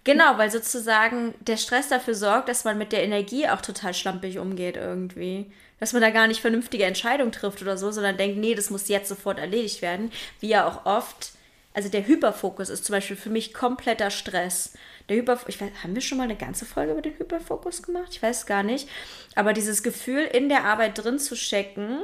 [0.05, 4.39] Genau, weil sozusagen der Stress dafür sorgt, dass man mit der Energie auch total schlampig
[4.39, 5.53] umgeht irgendwie.
[5.81, 8.89] Dass man da gar nicht vernünftige Entscheidungen trifft oder so, sondern denkt, nee, das muss
[8.89, 10.11] jetzt sofort erledigt werden.
[10.41, 11.33] Wie ja auch oft
[11.79, 14.73] also der Hyperfokus ist zum Beispiel für mich kompletter Stress.
[15.09, 18.09] Der Hyper, ich weiß, haben wir schon mal eine ganze Folge über den Hyperfokus gemacht?
[18.11, 18.89] Ich weiß gar nicht.
[19.37, 22.01] Aber dieses Gefühl, in der Arbeit drin zu stecken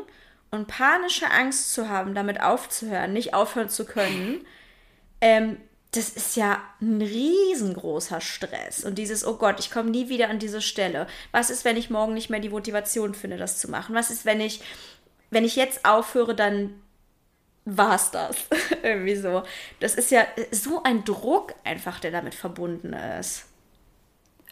[0.53, 4.47] und panische Angst zu haben, damit aufzuhören, nicht aufhören zu können,
[5.21, 5.57] ähm,
[5.95, 8.85] das ist ja ein riesengroßer Stress.
[8.85, 11.07] Und dieses, oh Gott, ich komme nie wieder an diese Stelle.
[11.31, 13.95] Was ist, wenn ich morgen nicht mehr die Motivation finde, das zu machen?
[13.95, 14.61] Was ist, wenn ich,
[15.31, 16.83] wenn ich jetzt aufhöre, dann
[17.65, 18.49] war es das.
[18.83, 19.45] Irgendwie so.
[19.79, 23.47] Das ist ja so ein Druck einfach, der damit verbunden ist.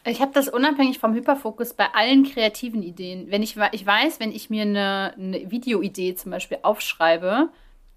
[0.05, 3.31] Ich habe das unabhängig vom Hyperfokus bei allen kreativen Ideen.
[3.31, 7.49] Wenn ich, ich weiß, wenn ich mir eine, eine Videoidee zum Beispiel aufschreibe,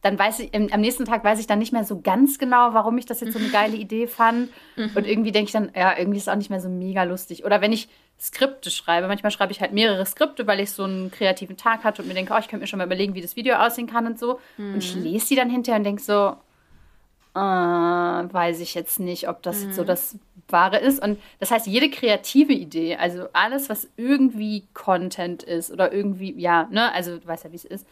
[0.07, 2.97] dann weiß ich, am nächsten Tag weiß ich dann nicht mehr so ganz genau, warum
[2.97, 4.51] ich das jetzt so eine geile Idee fand.
[4.77, 4.93] Mhm.
[4.95, 7.45] Und irgendwie denke ich dann, ja, irgendwie ist es auch nicht mehr so mega lustig.
[7.45, 7.89] Oder wenn ich
[8.21, 12.03] Skripte schreibe, manchmal schreibe ich halt mehrere Skripte, weil ich so einen kreativen Tag hatte
[12.03, 14.07] und mir denke, oh, ich könnte mir schon mal überlegen, wie das Video aussehen kann
[14.07, 14.39] und so.
[14.59, 14.75] Mhm.
[14.75, 15.03] Und ich mhm.
[15.03, 16.37] lese die dann hinterher und denke so,
[17.35, 19.67] äh, weiß ich jetzt nicht, ob das mhm.
[19.67, 19.87] jetzt so mhm.
[19.87, 21.03] das Wahre ist.
[21.03, 26.69] Und das heißt, jede kreative Idee, also alles, was irgendwie Content ist oder irgendwie, ja,
[26.71, 27.89] ne, also du weißt ja, wie es ist,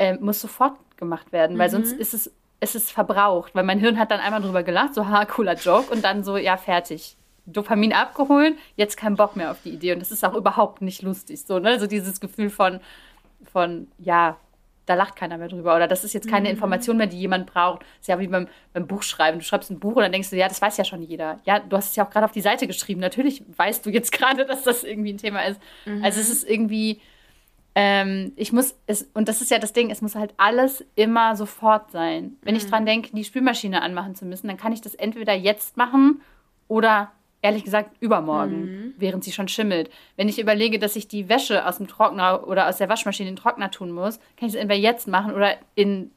[0.00, 3.98] äh, muss sofort gemacht werden, weil sonst ist es, es ist verbraucht, weil mein Hirn
[3.98, 7.16] hat dann einmal drüber gelacht, so, ha, cooler Joke und dann so, ja, fertig.
[7.46, 11.02] Dopamin abgeholt, jetzt kein Bock mehr auf die Idee und das ist auch überhaupt nicht
[11.02, 12.78] lustig, so, ne, so dieses Gefühl von,
[13.50, 14.36] von, ja,
[14.86, 15.76] da lacht keiner mehr drüber.
[15.76, 16.54] Oder das ist jetzt keine Mhm.
[16.54, 17.82] Information mehr, die jemand braucht.
[17.82, 19.38] Das ist ja wie beim, beim Buchschreiben.
[19.38, 21.38] Du schreibst ein Buch und dann denkst du, ja, das weiß ja schon jeder.
[21.44, 23.00] Ja, du hast es ja auch gerade auf die Seite geschrieben.
[23.00, 25.60] Natürlich weißt du jetzt gerade, dass das irgendwie ein Thema ist.
[26.02, 27.00] Also es ist irgendwie,
[27.74, 31.36] ähm, ich muss, es, und das ist ja das Ding, es muss halt alles immer
[31.36, 32.36] sofort sein.
[32.42, 35.76] Wenn ich dran denke, die Spülmaschine anmachen zu müssen, dann kann ich das entweder jetzt
[35.76, 36.20] machen
[36.68, 39.90] oder ehrlich gesagt übermorgen, während sie schon schimmelt.
[40.16, 43.34] Wenn ich überlege, dass ich die Wäsche aus dem Trockner oder aus der Waschmaschine in
[43.36, 46.10] den Trockner tun muss, kann ich es entweder jetzt machen oder in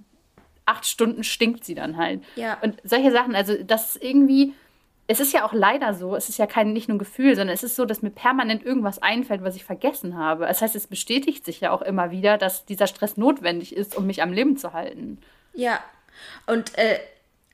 [0.66, 2.24] acht Stunden stinkt sie dann halt.
[2.36, 2.58] Ja.
[2.62, 4.54] Und solche Sachen, also das ist irgendwie,
[5.14, 7.54] es ist ja auch leider so, es ist ja kein nicht nur ein Gefühl, sondern
[7.54, 10.46] es ist so, dass mir permanent irgendwas einfällt, was ich vergessen habe.
[10.46, 14.06] Das heißt, es bestätigt sich ja auch immer wieder, dass dieser Stress notwendig ist, um
[14.08, 15.20] mich am Leben zu halten.
[15.54, 15.80] Ja.
[16.48, 17.00] Und äh,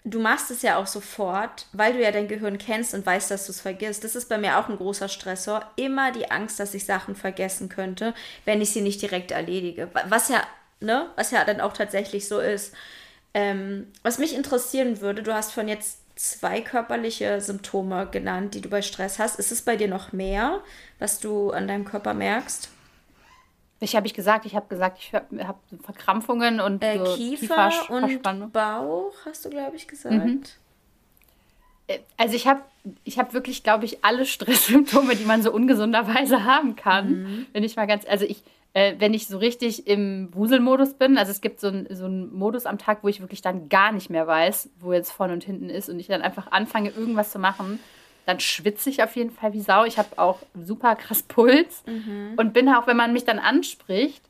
[0.03, 3.45] du machst es ja auch sofort, weil du ja dein Gehirn kennst und weißt, dass
[3.45, 4.03] du es vergisst.
[4.03, 5.63] Das ist bei mir auch ein großer Stressor.
[5.75, 8.13] Immer die Angst, dass ich Sachen vergessen könnte,
[8.45, 9.89] wenn ich sie nicht direkt erledige.
[9.93, 10.41] Wa- Was ja,
[10.79, 12.73] ne, was ja dann auch tatsächlich so ist.
[13.33, 18.69] Ähm, was mich interessieren würde, du hast von jetzt zwei körperliche Symptome genannt, die du
[18.69, 19.39] bei Stress hast.
[19.39, 20.59] Ist es bei dir noch mehr,
[20.99, 22.69] was du an deinem Körper merkst?
[23.79, 27.71] Ich habe ich gesagt, ich habe gesagt, ich habe hab Verkrampfungen und Äh, so Kiefer
[27.89, 28.51] und.
[28.51, 30.59] Bauch, hast du, glaube ich, gesagt.
[32.17, 32.61] Also ich habe
[33.05, 37.47] ich hab wirklich, glaube ich, alle Stresssymptome, die man so ungesunderweise haben kann.
[37.53, 41.31] Wenn ich mal ganz, also ich, äh, wenn ich so richtig im Wuselmodus bin, also
[41.31, 44.09] es gibt so einen so einen Modus am Tag, wo ich wirklich dann gar nicht
[44.09, 47.39] mehr weiß, wo jetzt vorne und hinten ist und ich dann einfach anfange, irgendwas zu
[47.39, 47.79] machen,
[48.25, 49.85] dann schwitze ich auf jeden Fall wie Sau.
[49.85, 51.83] Ich habe auch super krass Puls
[52.37, 54.21] und bin auch, wenn man mich dann anspricht,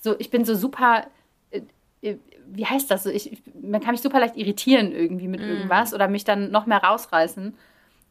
[0.00, 1.06] so, ich bin so super,
[1.50, 1.60] äh,
[2.02, 3.10] äh, wie heißt das so?
[3.10, 6.66] Ich, ich, man kann mich super leicht irritieren irgendwie mit irgendwas oder mich dann noch
[6.66, 7.54] mehr rausreißen.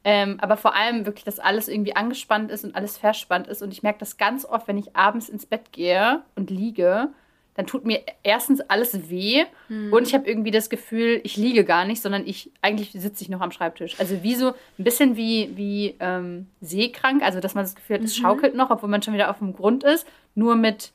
[0.06, 3.62] Ähm, aber vor allem wirklich, dass alles irgendwie angespannt ist und alles verspannt ist.
[3.62, 7.10] Und ich merke das ganz oft, wenn ich abends ins Bett gehe und liege,
[7.56, 9.46] dann tut mir erstens alles weh
[9.92, 13.30] und ich habe irgendwie das Gefühl, ich liege gar nicht, sondern ich eigentlich sitze ich
[13.30, 14.00] noch am Schreibtisch.
[14.00, 18.04] Also wie so ein bisschen wie, wie ähm, seekrank, also dass man das Gefühl hat,
[18.04, 20.92] es schaukelt noch, obwohl man schon wieder auf dem Grund ist, nur mit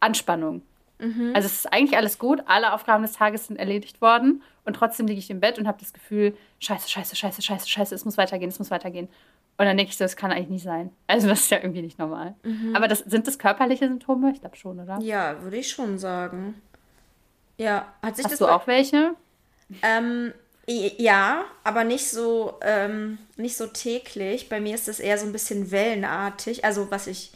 [0.00, 0.60] Anspannung.
[1.34, 5.06] Also es ist eigentlich alles gut, alle Aufgaben des Tages sind erledigt worden und trotzdem
[5.06, 8.16] liege ich im Bett und habe das Gefühl, scheiße, scheiße, scheiße, scheiße, scheiße, es muss
[8.16, 9.08] weitergehen, es muss weitergehen.
[9.58, 10.90] Und dann denke ich so, das kann eigentlich nicht sein.
[11.06, 12.34] Also das ist ja irgendwie nicht normal.
[12.74, 14.32] Aber das, sind das körperliche Symptome?
[14.32, 14.98] Ich glaube schon, oder?
[15.00, 16.60] Ja, würde ich schon sagen.
[17.56, 19.14] Ja, hat sich Hast das du auch welche?
[19.82, 20.34] Ähm,
[20.66, 24.48] ja, aber nicht so, ähm, nicht so täglich.
[24.48, 26.64] Bei mir ist das eher so ein bisschen wellenartig.
[26.64, 27.32] Also was ich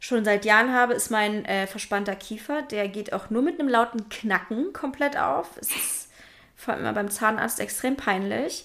[0.00, 2.62] schon seit Jahren habe, ist mein äh, verspannter Kiefer.
[2.62, 5.56] Der geht auch nur mit einem lauten Knacken komplett auf.
[5.60, 6.08] Es ist
[6.56, 8.64] vor allem beim Zahnarzt extrem peinlich.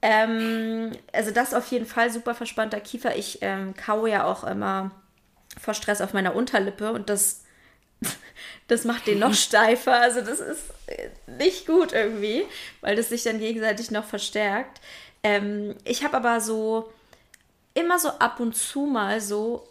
[0.00, 3.16] Ähm, also das auf jeden Fall super verspannter Kiefer.
[3.16, 4.92] Ich ähm, kaue ja auch immer
[5.60, 7.44] vor Stress auf meiner Unterlippe und das
[8.68, 10.00] das macht den noch steifer.
[10.00, 12.44] Also das ist äh, nicht gut irgendwie,
[12.80, 14.80] weil das sich dann gegenseitig noch verstärkt.
[15.24, 16.92] Ähm, ich habe aber so
[17.74, 19.66] immer so ab und zu mal so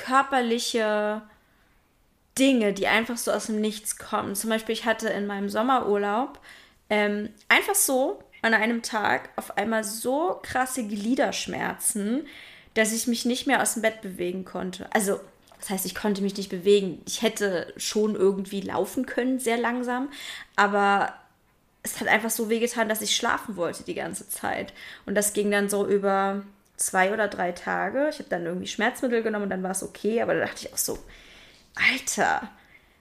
[0.00, 1.22] körperliche
[2.38, 4.34] Dinge, die einfach so aus dem Nichts kommen.
[4.34, 6.40] Zum Beispiel, ich hatte in meinem Sommerurlaub
[6.88, 12.26] ähm, einfach so an einem Tag auf einmal so krasse Gliederschmerzen,
[12.74, 14.88] dass ich mich nicht mehr aus dem Bett bewegen konnte.
[14.94, 15.20] Also,
[15.58, 17.02] das heißt, ich konnte mich nicht bewegen.
[17.06, 20.08] Ich hätte schon irgendwie laufen können, sehr langsam,
[20.56, 21.12] aber
[21.82, 24.72] es hat einfach so wehgetan, dass ich schlafen wollte die ganze Zeit.
[25.04, 26.42] Und das ging dann so über
[26.80, 28.08] zwei oder drei Tage.
[28.10, 30.72] Ich habe dann irgendwie Schmerzmittel genommen und dann war es okay, aber da dachte ich
[30.72, 30.98] auch so,
[31.74, 32.50] Alter,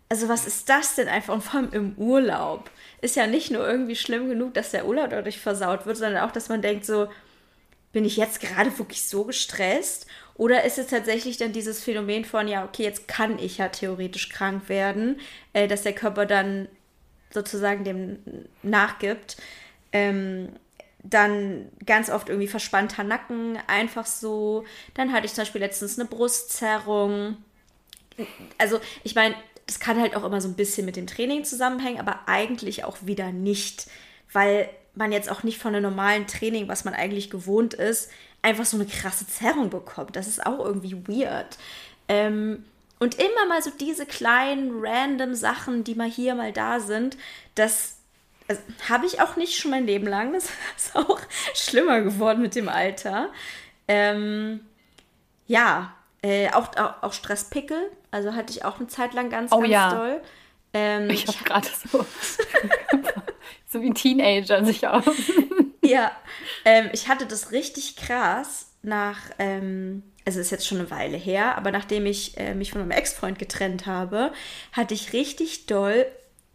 [0.09, 1.33] also was ist das denn einfach?
[1.33, 2.69] Und vor allem im Urlaub.
[3.01, 6.31] Ist ja nicht nur irgendwie schlimm genug, dass der Urlaub dadurch versaut wird, sondern auch,
[6.31, 7.07] dass man denkt so,
[7.91, 10.05] bin ich jetzt gerade wirklich so gestresst?
[10.35, 14.29] Oder ist es tatsächlich dann dieses Phänomen von, ja, okay, jetzt kann ich ja theoretisch
[14.29, 15.19] krank werden,
[15.53, 16.67] äh, dass der Körper dann
[17.31, 18.19] sozusagen dem
[18.63, 19.37] nachgibt.
[19.91, 20.49] Ähm,
[21.03, 24.65] dann ganz oft irgendwie verspannter Nacken, einfach so.
[24.93, 27.37] Dann hatte ich zum Beispiel letztens eine Brustzerrung.
[28.57, 29.35] Also, ich meine,
[29.65, 32.97] das kann halt auch immer so ein bisschen mit dem Training zusammenhängen, aber eigentlich auch
[33.01, 33.87] wieder nicht,
[34.33, 38.09] weil man jetzt auch nicht von einem normalen Training, was man eigentlich gewohnt ist,
[38.41, 40.15] einfach so eine krasse Zerrung bekommt.
[40.15, 41.57] Das ist auch irgendwie weird.
[42.07, 42.65] Ähm,
[42.99, 47.15] und immer mal so diese kleinen random Sachen, die mal hier, mal da sind,
[47.55, 47.98] das
[48.49, 50.33] also, habe ich auch nicht schon mein Leben lang.
[50.33, 50.45] Das
[50.77, 51.19] ist auch
[51.53, 53.29] schlimmer geworden mit dem Alter.
[53.87, 54.61] Ähm,
[55.47, 57.91] ja, äh, auch, auch, auch Stresspickel.
[58.11, 59.93] Also hatte ich auch eine Zeit lang ganz, Oh ganz ja.
[59.93, 60.21] doll.
[60.73, 62.05] Ähm, ich habe gerade so,
[63.67, 65.05] so wie ein Teenager sich aus.
[65.83, 66.11] ja,
[66.65, 71.57] ähm, ich hatte das richtig krass nach, ähm, also ist jetzt schon eine Weile her,
[71.57, 74.31] aber nachdem ich äh, mich von meinem Ex-Freund getrennt habe,
[74.71, 76.05] hatte ich richtig doll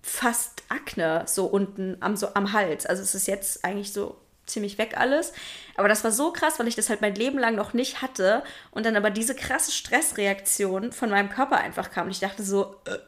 [0.05, 2.85] fast Akne so unten am, so am Hals.
[2.85, 5.33] Also es ist jetzt eigentlich so ziemlich weg alles.
[5.77, 8.43] Aber das war so krass, weil ich das halt mein Leben lang noch nicht hatte
[8.71, 12.07] und dann aber diese krasse Stressreaktion von meinem Körper einfach kam.
[12.07, 12.99] Und ich dachte so, äh,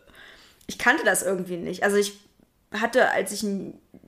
[0.66, 1.82] ich kannte das irgendwie nicht.
[1.82, 2.18] Also ich
[2.72, 3.46] hatte, als ich,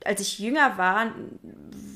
[0.07, 1.12] als ich jünger war,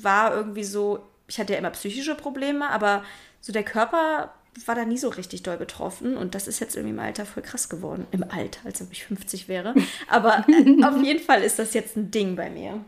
[0.03, 3.03] war irgendwie so, ich hatte ja immer psychische Probleme, aber
[3.41, 4.35] so der Körper
[4.67, 7.43] war da nie so richtig doll betroffen und das ist jetzt irgendwie im Alter voll
[7.43, 8.07] krass geworden.
[8.11, 9.75] Im Alter, als ob ich 50 wäre.
[10.09, 12.85] Aber äh, auf jeden Fall ist das jetzt ein Ding bei mir.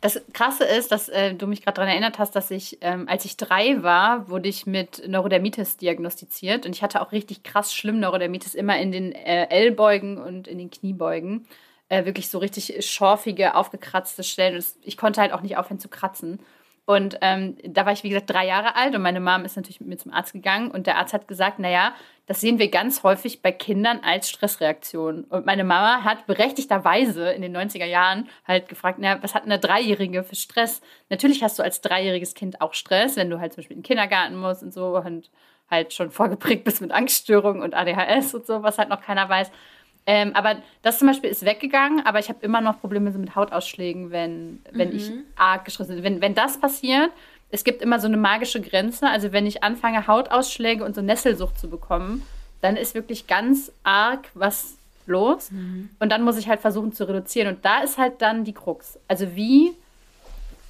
[0.00, 3.24] Das Krasse ist, dass äh, du mich gerade daran erinnert hast, dass ich, ähm, als
[3.24, 6.66] ich drei war, wurde ich mit Neurodermitis diagnostiziert.
[6.66, 10.58] Und ich hatte auch richtig krass schlimm Neurodermitis immer in den äh, Ellbeugen und in
[10.58, 11.46] den Kniebeugen.
[11.88, 14.56] Äh, wirklich so richtig schorfige, aufgekratzte Stellen.
[14.56, 16.40] Und ich konnte halt auch nicht aufhören zu kratzen.
[16.84, 19.78] Und ähm, da war ich, wie gesagt, drei Jahre alt und meine Mom ist natürlich
[19.80, 21.94] mit mir zum Arzt gegangen und der Arzt hat gesagt, naja,
[22.26, 25.24] das sehen wir ganz häufig bei Kindern als Stressreaktion.
[25.24, 29.60] Und meine Mama hat berechtigterweise in den 90er Jahren halt gefragt, naja, was hat eine
[29.60, 30.80] Dreijährige für Stress?
[31.08, 33.86] Natürlich hast du als dreijähriges Kind auch Stress, wenn du halt zum Beispiel in den
[33.86, 35.30] Kindergarten musst und so und
[35.70, 39.50] halt schon vorgeprägt bist mit Angststörungen und ADHS und so, was halt noch keiner weiß.
[40.04, 44.10] Ähm, aber das zum Beispiel ist weggegangen, aber ich habe immer noch Probleme mit Hautausschlägen,
[44.10, 44.96] wenn, wenn mhm.
[44.96, 46.02] ich arg gestresst bin.
[46.02, 47.10] Wenn, wenn das passiert,
[47.50, 49.06] es gibt immer so eine magische Grenze.
[49.06, 52.22] Also wenn ich anfange, Hautausschläge und so Nesselsucht zu bekommen,
[52.60, 54.74] dann ist wirklich ganz arg was
[55.06, 55.50] los.
[55.50, 55.90] Mhm.
[56.00, 57.54] Und dann muss ich halt versuchen zu reduzieren.
[57.54, 58.98] Und da ist halt dann die Krux.
[59.06, 59.72] Also wie,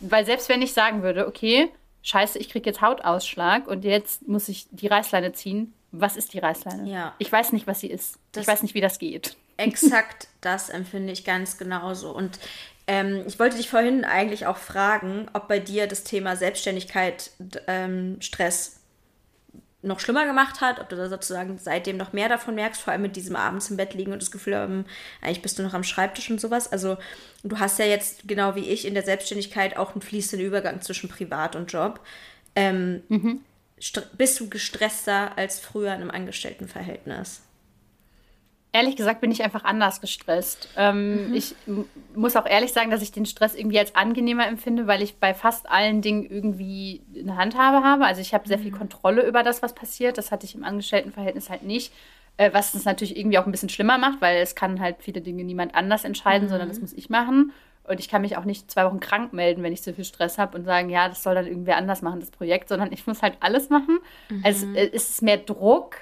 [0.00, 1.70] weil selbst wenn ich sagen würde, okay,
[2.02, 6.38] scheiße, ich kriege jetzt Hautausschlag und jetzt muss ich die Reißleine ziehen, was ist die
[6.38, 6.90] Reißleine?
[6.90, 7.14] Ja.
[7.18, 8.18] Ich weiß nicht, was sie ist.
[8.32, 9.36] Das ich weiß nicht, wie das geht.
[9.58, 12.10] Exakt das empfinde ich ganz genauso.
[12.10, 12.38] Und
[12.86, 17.30] ähm, ich wollte dich vorhin eigentlich auch fragen, ob bei dir das Thema Selbstständigkeit
[17.66, 18.80] ähm, Stress
[19.84, 23.02] noch schlimmer gemacht hat, ob du da sozusagen seitdem noch mehr davon merkst, vor allem
[23.02, 24.84] mit diesem abends im Bett liegen und das Gefühl haben,
[25.20, 26.70] eigentlich bist du noch am Schreibtisch und sowas.
[26.70, 26.98] Also
[27.42, 31.08] du hast ja jetzt genau wie ich in der Selbstständigkeit auch einen fließenden Übergang zwischen
[31.08, 32.00] Privat und Job.
[32.54, 33.40] Ähm, mhm
[34.16, 37.42] bist du gestresster als früher in einem Angestelltenverhältnis?
[38.74, 40.68] Ehrlich gesagt bin ich einfach anders gestresst.
[40.78, 41.34] Ähm, mhm.
[41.34, 41.54] Ich
[42.14, 45.34] muss auch ehrlich sagen, dass ich den Stress irgendwie als angenehmer empfinde, weil ich bei
[45.34, 48.06] fast allen Dingen irgendwie eine Handhabe habe.
[48.06, 48.78] Also ich habe sehr viel mhm.
[48.78, 50.16] Kontrolle über das, was passiert.
[50.16, 51.92] Das hatte ich im Angestelltenverhältnis halt nicht.
[52.38, 55.20] Äh, was es natürlich irgendwie auch ein bisschen schlimmer macht, weil es kann halt viele
[55.20, 56.50] Dinge niemand anders entscheiden, mhm.
[56.50, 57.52] sondern das muss ich machen.
[57.84, 60.38] Und ich kann mich auch nicht zwei Wochen krank melden, wenn ich so viel Stress
[60.38, 63.22] habe und sagen, ja, das soll dann irgendwer anders machen, das Projekt, sondern ich muss
[63.22, 63.98] halt alles machen.
[64.28, 64.42] Mhm.
[64.44, 65.96] Also es ist mehr Druck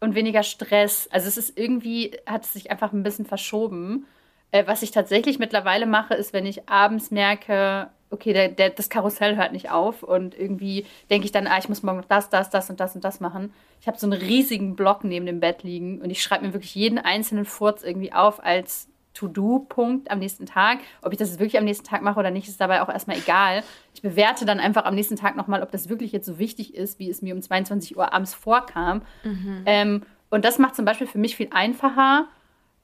[0.00, 1.08] und weniger Stress.
[1.10, 4.06] Also es ist irgendwie, hat es sich einfach ein bisschen verschoben.
[4.52, 8.88] Äh, was ich tatsächlich mittlerweile mache, ist, wenn ich abends merke, okay, der, der, das
[8.88, 12.30] Karussell hört nicht auf und irgendwie denke ich dann, ah, ich muss morgen noch das,
[12.30, 13.52] das, das und das und das machen.
[13.80, 16.74] Ich habe so einen riesigen Block neben dem Bett liegen und ich schreibe mir wirklich
[16.74, 20.78] jeden einzelnen Furz irgendwie auf als To-Do-Punkt am nächsten Tag.
[21.02, 23.64] Ob ich das wirklich am nächsten Tag mache oder nicht, ist dabei auch erstmal egal.
[23.94, 26.98] Ich bewerte dann einfach am nächsten Tag nochmal, ob das wirklich jetzt so wichtig ist,
[26.98, 29.02] wie es mir um 22 Uhr abends vorkam.
[29.24, 29.62] Mhm.
[29.66, 32.28] Ähm, und das macht zum Beispiel für mich viel einfacher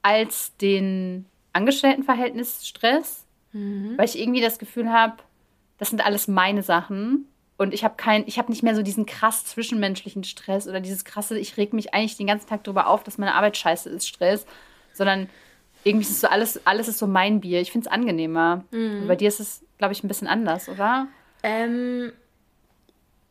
[0.01, 3.93] als den Angestelltenverhältnisstress, mhm.
[3.97, 5.15] weil ich irgendwie das Gefühl habe,
[5.77, 9.05] das sind alles meine Sachen und ich habe kein, ich habe nicht mehr so diesen
[9.05, 13.03] krass zwischenmenschlichen Stress oder dieses krasse, ich reg mich eigentlich den ganzen Tag darüber auf,
[13.03, 14.45] dass meine Arbeit scheiße ist, Stress,
[14.93, 15.29] sondern
[15.85, 17.61] irgendwie ist es so alles, alles ist so mein Bier.
[17.61, 18.65] Ich finde es angenehmer.
[18.71, 19.07] Mhm.
[19.07, 21.07] Bei dir ist es, glaube ich, ein bisschen anders, oder?
[21.43, 22.11] Ähm,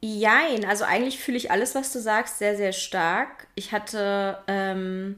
[0.00, 0.64] jein.
[0.64, 3.48] Also eigentlich fühle ich alles, was du sagst, sehr, sehr stark.
[3.56, 5.16] Ich hatte ähm,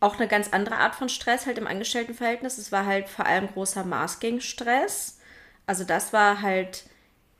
[0.00, 2.56] auch eine ganz andere Art von Stress halt im Angestelltenverhältnis.
[2.56, 5.18] Es war halt vor allem großer Masking-Stress.
[5.66, 6.84] Also das war halt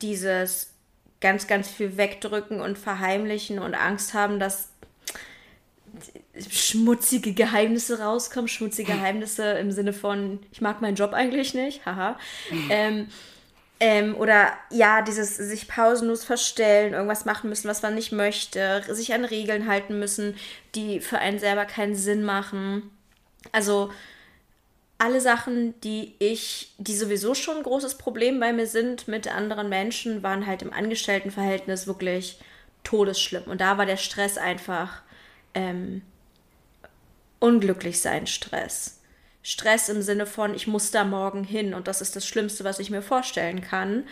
[0.03, 0.73] dieses
[1.21, 4.72] ganz, ganz viel wegdrücken und verheimlichen und Angst haben, dass
[6.49, 8.47] schmutzige Geheimnisse rauskommen.
[8.47, 12.17] Schmutzige Geheimnisse im Sinne von, ich mag meinen Job eigentlich nicht, haha.
[12.49, 12.67] Mhm.
[12.69, 13.07] Ähm,
[13.79, 19.13] ähm, oder ja, dieses sich pausenlos verstellen, irgendwas machen müssen, was man nicht möchte, sich
[19.13, 20.35] an Regeln halten müssen,
[20.73, 22.89] die für einen selber keinen Sinn machen.
[23.51, 23.91] Also
[24.97, 29.67] alle Sachen, die ich, die sowieso schon ein großes Problem bei mir sind mit anderen
[29.67, 32.39] Menschen, waren halt im Angestelltenverhältnis wirklich
[32.85, 33.43] todesschlimm.
[33.47, 35.02] Und da war der Stress einfach
[35.53, 36.01] ähm,
[37.39, 39.01] unglücklich sein Stress.
[39.41, 42.79] Stress im Sinne von, ich muss da morgen hin und das ist das Schlimmste, was
[42.79, 44.05] ich mir vorstellen kann.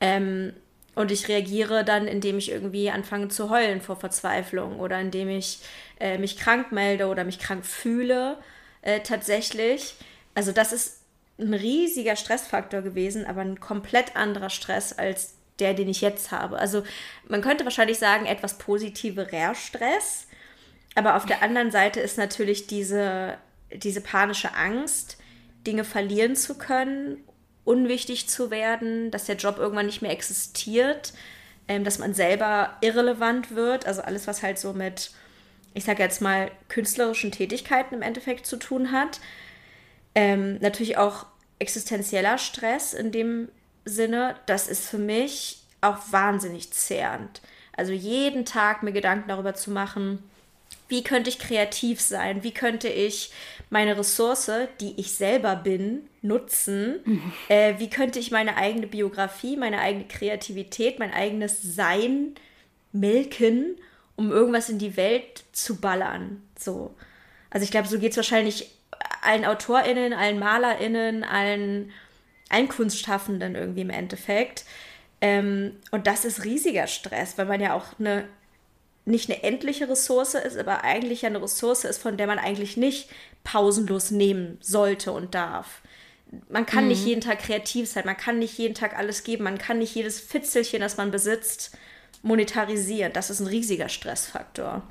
[0.00, 0.52] Ähm,
[0.94, 5.60] und ich reagiere dann, indem ich irgendwie anfange zu heulen vor Verzweiflung oder indem ich
[5.98, 8.38] äh, mich krank melde oder mich krank fühle.
[8.82, 9.94] äh, tatsächlich.
[10.34, 11.00] Also das ist
[11.38, 16.58] ein riesiger Stressfaktor gewesen, aber ein komplett anderer Stress als der, den ich jetzt habe.
[16.58, 16.84] Also
[17.28, 20.26] man könnte wahrscheinlich sagen, etwas positiverer Stress.
[20.94, 23.36] Aber auf der anderen Seite ist natürlich diese,
[23.72, 25.18] diese panische Angst,
[25.66, 27.24] Dinge verlieren zu können,
[27.64, 31.14] unwichtig zu werden, dass der Job irgendwann nicht mehr existiert,
[31.66, 33.86] ähm, dass man selber irrelevant wird.
[33.86, 35.10] Also alles, was halt so mit,
[35.72, 39.20] ich sage jetzt mal, künstlerischen Tätigkeiten im Endeffekt zu tun hat.
[40.14, 41.26] Ähm, natürlich auch
[41.58, 43.48] existenzieller Stress in dem
[43.84, 47.42] Sinne, das ist für mich auch wahnsinnig zehrend.
[47.76, 50.22] Also jeden Tag mir Gedanken darüber zu machen,
[50.94, 53.32] wie könnte ich kreativ sein, wie könnte ich
[53.68, 54.48] meine Ressource,
[54.80, 57.32] die ich selber bin, nutzen, mhm.
[57.48, 62.36] äh, wie könnte ich meine eigene Biografie, meine eigene Kreativität, mein eigenes Sein
[62.92, 63.76] melken,
[64.14, 66.40] um irgendwas in die Welt zu ballern.
[66.56, 66.94] So.
[67.50, 68.70] Also ich glaube, so geht es wahrscheinlich
[69.20, 71.90] allen AutorInnen, allen MalerInnen, allen,
[72.50, 74.64] allen Kunstschaffenden irgendwie im Endeffekt.
[75.20, 78.28] Ähm, und das ist riesiger Stress, weil man ja auch eine
[79.04, 83.10] nicht eine endliche Ressource ist, aber eigentlich eine Ressource ist, von der man eigentlich nicht
[83.42, 85.82] pausenlos nehmen sollte und darf.
[86.48, 86.88] Man kann mhm.
[86.88, 89.94] nicht jeden Tag kreativ sein, man kann nicht jeden Tag alles geben, man kann nicht
[89.94, 91.76] jedes Fitzelchen, das man besitzt,
[92.22, 93.12] monetarisieren.
[93.12, 94.82] Das ist ein riesiger Stressfaktor.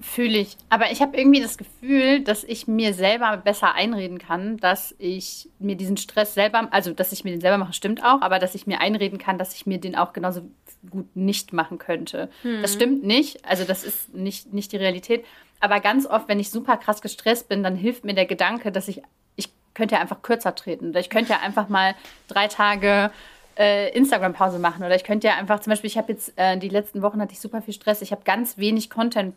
[0.00, 0.56] Fühle ich.
[0.68, 5.48] Aber ich habe irgendwie das Gefühl, dass ich mir selber besser einreden kann, dass ich
[5.58, 8.54] mir diesen Stress selber, also dass ich mir den selber mache, stimmt auch, aber dass
[8.54, 10.42] ich mir einreden kann, dass ich mir den auch genauso
[10.88, 12.28] gut nicht machen könnte.
[12.42, 12.62] Hm.
[12.62, 13.44] Das stimmt nicht.
[13.44, 15.24] Also das ist nicht, nicht die Realität.
[15.60, 18.88] Aber ganz oft, wenn ich super krass gestresst bin, dann hilft mir der Gedanke, dass
[18.88, 19.02] ich,
[19.36, 20.90] ich könnte ja einfach kürzer treten.
[20.90, 21.94] Oder ich könnte ja einfach mal
[22.28, 23.10] drei Tage
[23.58, 24.84] äh, Instagram-Pause machen.
[24.84, 27.32] Oder ich könnte ja einfach, zum Beispiel, ich habe jetzt, äh, die letzten Wochen hatte
[27.32, 28.02] ich super viel Stress.
[28.02, 29.34] Ich habe ganz wenig Content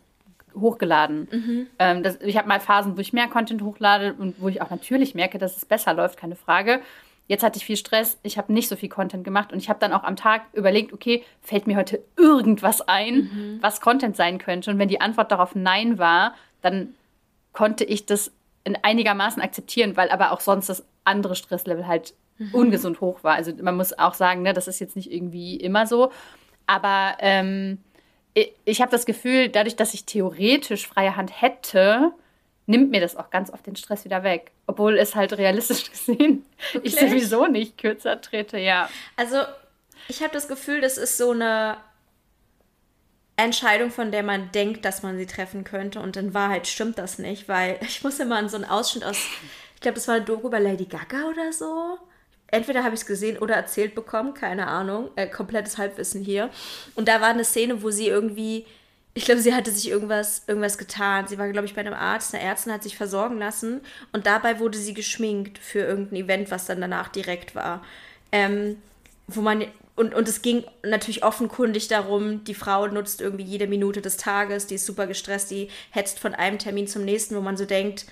[0.60, 1.28] hochgeladen.
[1.32, 1.68] Mhm.
[1.80, 4.70] Ähm, das, ich habe mal Phasen, wo ich mehr Content hochlade und wo ich auch
[4.70, 6.82] natürlich merke, dass es besser läuft, keine Frage.
[7.28, 9.80] Jetzt hatte ich viel Stress, ich habe nicht so viel Content gemacht und ich habe
[9.80, 13.58] dann auch am Tag überlegt, okay, fällt mir heute irgendwas ein, mhm.
[13.62, 14.72] was Content sein könnte?
[14.72, 16.90] Und wenn die Antwort darauf Nein war, dann
[17.54, 18.32] konnte ich das
[18.64, 22.54] in einigermaßen akzeptieren, weil aber auch sonst das andere Stresslevel halt mhm.
[22.54, 23.36] ungesund hoch war.
[23.36, 26.12] Also man muss auch sagen, ne, das ist jetzt nicht irgendwie immer so.
[26.68, 27.80] Aber ähm,
[28.34, 32.12] ich, habe das Gefühl, dadurch, dass ich theoretisch freie Hand hätte,
[32.66, 34.52] nimmt mir das auch ganz oft den Stress wieder weg.
[34.68, 36.94] Obwohl es halt realistisch gesehen Wirklich?
[36.94, 38.90] ich sowieso nicht kürzer trete, ja.
[39.18, 39.38] Also,
[40.08, 41.78] ich habe das Gefühl, das ist so eine
[43.36, 46.00] Entscheidung, von der man denkt, dass man sie treffen könnte.
[46.00, 49.18] Und in Wahrheit stimmt das nicht, weil ich muss immer an so einen Ausschnitt aus,
[49.76, 51.98] ich glaube, das war ein Doku über Lady Gaga oder so
[52.52, 56.50] entweder habe ich es gesehen oder erzählt bekommen, keine Ahnung, äh, komplettes Halbwissen hier.
[56.96, 58.66] Und da war eine Szene, wo sie irgendwie,
[59.14, 61.28] ich glaube, sie hatte sich irgendwas, irgendwas getan.
[61.28, 64.60] Sie war, glaube ich, bei einem Arzt, eine Ärztin hat sich versorgen lassen und dabei
[64.60, 67.84] wurde sie geschminkt für irgendein Event, was dann danach direkt war.
[68.32, 68.78] Ähm,
[69.28, 74.02] wo man und, und es ging natürlich offenkundig darum, die Frau nutzt irgendwie jede Minute
[74.02, 77.58] des Tages, die ist super gestresst, die hetzt von einem Termin zum nächsten, wo man
[77.58, 78.06] so denkt,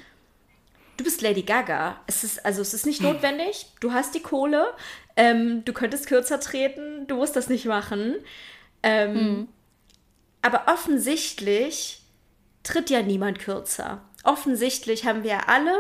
[1.00, 2.00] du bist Lady Gaga.
[2.08, 3.68] Es ist, also es ist nicht notwendig.
[3.80, 4.74] Du hast die Kohle.
[5.16, 7.08] Ähm, du könntest kürzer treten.
[7.08, 8.16] Du musst das nicht machen.
[8.84, 9.48] Ähm, mhm.
[10.42, 12.02] Aber offensichtlich
[12.64, 14.02] tritt ja niemand kürzer.
[14.24, 15.76] Offensichtlich haben wir alle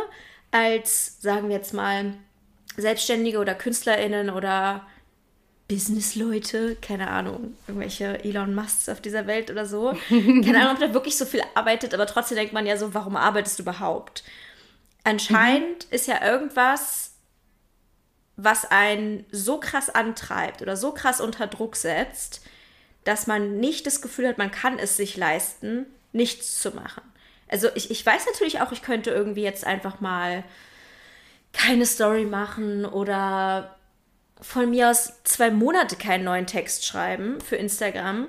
[0.51, 2.13] als, sagen wir jetzt mal,
[2.77, 4.87] Selbstständige oder KünstlerInnen oder
[5.67, 9.95] Businessleute, keine Ahnung, irgendwelche Elon Musks auf dieser Welt oder so.
[10.09, 13.15] Keine Ahnung, ob da wirklich so viel arbeitet, aber trotzdem denkt man ja so, warum
[13.15, 14.23] arbeitest du überhaupt?
[15.03, 15.95] Anscheinend mhm.
[15.95, 17.13] ist ja irgendwas,
[18.35, 22.41] was einen so krass antreibt oder so krass unter Druck setzt,
[23.03, 27.01] dass man nicht das Gefühl hat, man kann es sich leisten, nichts zu machen.
[27.47, 30.43] Also ich, ich weiß natürlich auch, ich könnte irgendwie jetzt einfach mal
[31.53, 33.75] keine Story machen oder
[34.39, 38.27] von mir aus zwei Monate keinen neuen Text schreiben für Instagram.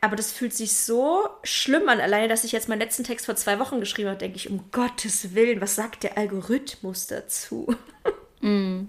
[0.00, 2.00] Aber das fühlt sich so schlimm an.
[2.00, 4.70] Alleine, dass ich jetzt meinen letzten Text vor zwei Wochen geschrieben habe, denke ich, um
[4.70, 7.74] Gottes Willen, was sagt der Algorithmus dazu?
[8.40, 8.86] Mm.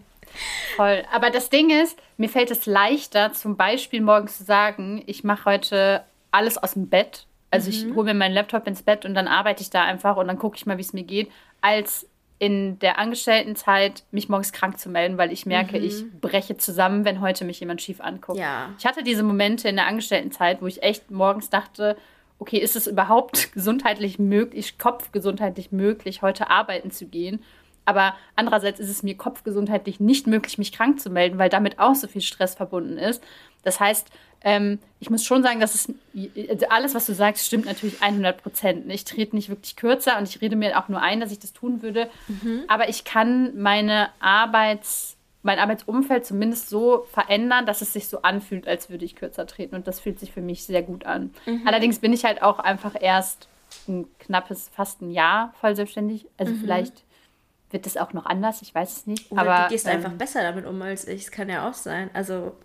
[0.76, 1.04] Voll.
[1.12, 5.46] Aber das Ding ist, mir fällt es leichter, zum Beispiel morgens zu sagen, ich mache
[5.46, 7.26] heute alles aus dem Bett.
[7.50, 7.76] Also mhm.
[7.76, 10.38] ich hole mir meinen Laptop ins Bett und dann arbeite ich da einfach und dann
[10.38, 11.32] gucke ich mal, wie es mir geht,
[11.62, 12.08] als
[12.40, 15.86] in der Angestelltenzeit mich morgens krank zu melden, weil ich merke, mhm.
[15.86, 18.40] ich breche zusammen, wenn heute mich jemand schief anguckt.
[18.40, 18.70] Ja.
[18.80, 21.98] Ich hatte diese Momente in der Angestelltenzeit, wo ich echt morgens dachte,
[22.40, 27.44] okay, ist es überhaupt gesundheitlich möglich, kopfgesundheitlich möglich, heute arbeiten zu gehen?
[27.86, 31.96] Aber andererseits ist es mir kopfgesundheitlich nicht möglich, mich krank zu melden, weil damit auch
[31.96, 33.24] so viel Stress verbunden ist.
[33.64, 34.10] Das heißt,
[34.42, 35.94] ähm, ich muss schon sagen, dass es
[36.50, 38.90] also alles, was du sagst, stimmt natürlich 100 Prozent.
[38.92, 41.54] Ich trete nicht wirklich kürzer und ich rede mir auch nur ein, dass ich das
[41.54, 42.10] tun würde.
[42.28, 42.64] Mhm.
[42.68, 48.68] Aber ich kann meine Arbeits, mein Arbeitsumfeld zumindest so verändern, dass es sich so anfühlt,
[48.68, 49.76] als würde ich kürzer treten.
[49.76, 51.32] Und das fühlt sich für mich sehr gut an.
[51.46, 51.64] Mhm.
[51.66, 53.50] Allerdings bin ich halt auch einfach erst
[53.88, 56.28] ein knappes, fast ein Jahr voll selbstständig.
[56.38, 56.62] Also mhm.
[56.62, 57.04] vielleicht
[57.72, 59.32] wird das auch noch anders, ich weiß es nicht.
[59.32, 61.24] Oder aber du gehst ähm, einfach besser damit um als ich.
[61.24, 62.10] Es kann ja auch sein.
[62.14, 62.56] Also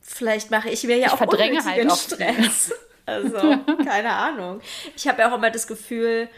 [0.00, 2.72] vielleicht mache ich mir ja ich auch verdränge halt auch Stress.
[3.06, 3.38] Also,
[3.84, 4.60] keine Ahnung.
[4.94, 6.28] Ich habe ja auch immer das Gefühl,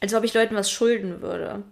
[0.00, 1.62] als ob ich Leuten was schulden würde.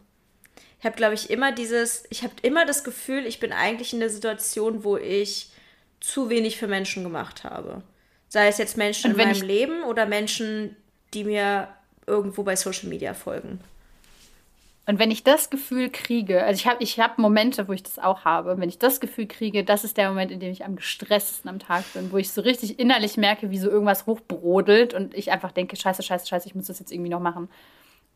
[0.79, 3.99] Ich habe, glaube ich, immer dieses, ich habe immer das Gefühl, ich bin eigentlich in
[3.99, 5.51] der Situation, wo ich
[5.99, 7.83] zu wenig für Menschen gemacht habe.
[8.29, 10.77] Sei es jetzt Menschen in meinem Leben oder Menschen,
[11.15, 11.69] die mir
[12.09, 13.61] irgendwo bei Social Media folgen.
[14.89, 17.99] Und wenn ich das Gefühl kriege, also ich habe ich hab Momente, wo ich das
[17.99, 20.77] auch habe, wenn ich das Gefühl kriege, das ist der Moment, in dem ich am
[20.77, 25.13] gestresstesten am Tag bin, wo ich so richtig innerlich merke, wie so irgendwas hochbrodelt und
[25.13, 27.51] ich einfach denke, scheiße, scheiße, scheiße, ich muss das jetzt irgendwie noch machen.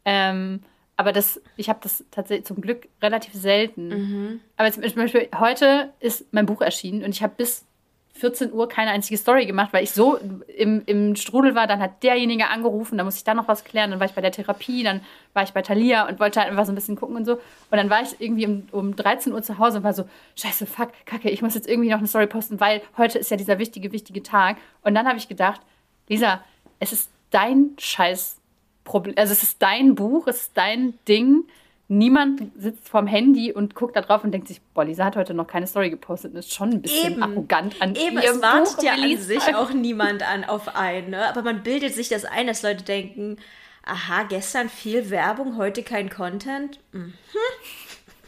[0.06, 0.60] Ähm,
[0.96, 3.88] aber das, ich habe das tatsächlich zum Glück relativ selten.
[3.88, 4.40] Mhm.
[4.56, 7.66] Aber zum Beispiel heute ist mein Buch erschienen und ich habe bis
[8.14, 10.18] 14 Uhr keine einzige Story gemacht, weil ich so
[10.56, 11.66] im, im Strudel war.
[11.66, 13.90] Dann hat derjenige angerufen, dann musste ich da noch was klären.
[13.90, 15.00] Dann war ich bei der Therapie, dann
[15.32, 17.34] war ich bei Thalia und wollte halt einfach so ein bisschen gucken und so.
[17.34, 17.40] Und
[17.70, 20.04] dann war ich irgendwie um, um 13 Uhr zu Hause und war so,
[20.36, 23.36] scheiße, fuck, kacke, ich muss jetzt irgendwie noch eine Story posten, weil heute ist ja
[23.36, 24.58] dieser wichtige, wichtige Tag.
[24.82, 25.60] Und dann habe ich gedacht,
[26.08, 26.44] Lisa,
[26.78, 28.38] es ist dein Scheiß
[28.84, 31.44] Problem, also es ist dein Buch, es ist dein Ding
[31.88, 35.34] niemand sitzt vorm Handy und guckt da drauf und denkt sich, boah, Lisa hat heute
[35.34, 36.34] noch keine Story gepostet.
[36.34, 37.22] Das ist schon ein bisschen Eben.
[37.22, 41.10] arrogant an Eben, es wartet Buch, ja an sich auch niemand an auf einen.
[41.10, 41.28] Ne?
[41.28, 43.36] Aber man bildet sich das ein, dass Leute denken,
[43.84, 46.78] aha, gestern viel Werbung, heute kein Content.
[46.92, 47.14] Mhm.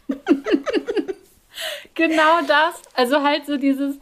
[1.95, 2.81] genau das.
[2.93, 3.97] Also halt so dieses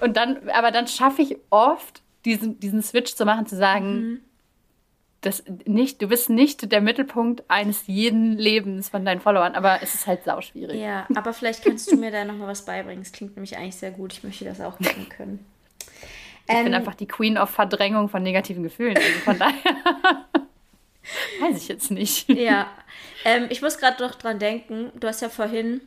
[0.00, 4.20] und dann, aber dann schaffe ich oft diesen, diesen Switch zu machen, zu sagen, mhm
[5.22, 9.94] das nicht, du bist nicht der Mittelpunkt eines jeden Lebens von deinen Followern, aber es
[9.94, 10.80] ist halt sauschwierig.
[10.80, 13.02] Ja, aber vielleicht kannst du mir da nochmal was beibringen.
[13.02, 14.12] Es klingt nämlich eigentlich sehr gut.
[14.12, 15.46] Ich möchte das auch machen können.
[16.48, 18.96] Ich ähm, bin einfach die Queen of Verdrängung von negativen Gefühlen.
[18.96, 19.54] Also von daher
[21.40, 22.28] weiß ich jetzt nicht.
[22.28, 22.66] Ja,
[23.24, 24.90] ähm, ich muss gerade noch dran denken.
[24.98, 25.82] Du hast ja vorhin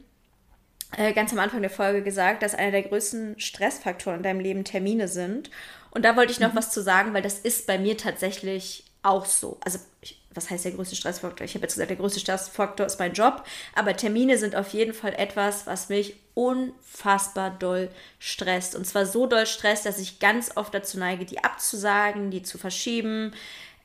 [0.96, 4.64] äh, ganz am Anfang der Folge gesagt, dass einer der größten Stressfaktoren in deinem Leben
[4.64, 5.50] Termine sind.
[5.92, 6.58] Und da wollte ich noch mhm.
[6.58, 9.58] was zu sagen, weil das ist bei mir tatsächlich auch so.
[9.62, 11.46] Also, ich, was heißt der größte Stressfaktor?
[11.46, 14.94] Ich habe jetzt gesagt, der größte Stressfaktor ist mein Job, aber Termine sind auf jeden
[14.94, 17.90] Fall etwas, was mich unfassbar doll
[18.20, 18.76] stresst.
[18.76, 22.58] Und zwar so doll stresst, dass ich ganz oft dazu neige, die abzusagen, die zu
[22.58, 23.34] verschieben.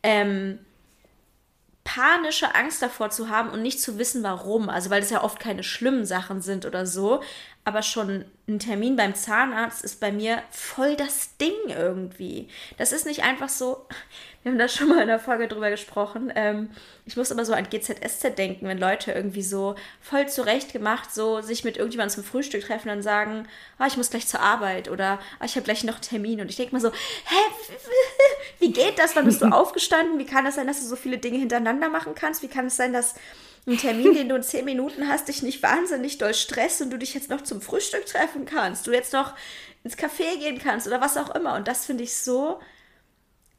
[0.02, 0.58] Ähm,
[1.84, 4.68] panische Angst davor zu haben und nicht zu wissen, warum.
[4.68, 7.22] Also, weil das ja oft keine schlimmen Sachen sind oder so.
[7.64, 12.48] Aber schon ein Termin beim Zahnarzt ist bei mir voll das Ding irgendwie.
[12.78, 13.86] Das ist nicht einfach so,
[14.42, 16.32] wir haben da schon mal in der Folge drüber gesprochen.
[16.34, 16.70] Ähm,
[17.04, 21.42] ich muss immer so an GZSZ denken, wenn Leute irgendwie so voll zurecht gemacht, so
[21.42, 23.46] sich mit irgendjemandem zum Frühstück treffen und sagen,
[23.78, 26.40] ah, ich muss gleich zur Arbeit oder ah, ich habe gleich noch einen Termin.
[26.40, 27.76] Und ich denke mal so, hä,
[28.58, 29.14] wie geht das?
[29.14, 30.18] Wann bist du aufgestanden?
[30.18, 32.42] Wie kann das sein, dass du so viele Dinge hintereinander machen kannst?
[32.42, 33.16] Wie kann es sein, dass
[33.66, 36.98] ein Termin, den du in zehn Minuten hast, dich nicht wahnsinnig doll stresst und du
[36.98, 39.34] dich jetzt noch zum Frühstück treffen kannst, du jetzt noch
[39.84, 41.54] ins Café gehen kannst oder was auch immer.
[41.54, 42.61] Und das finde ich so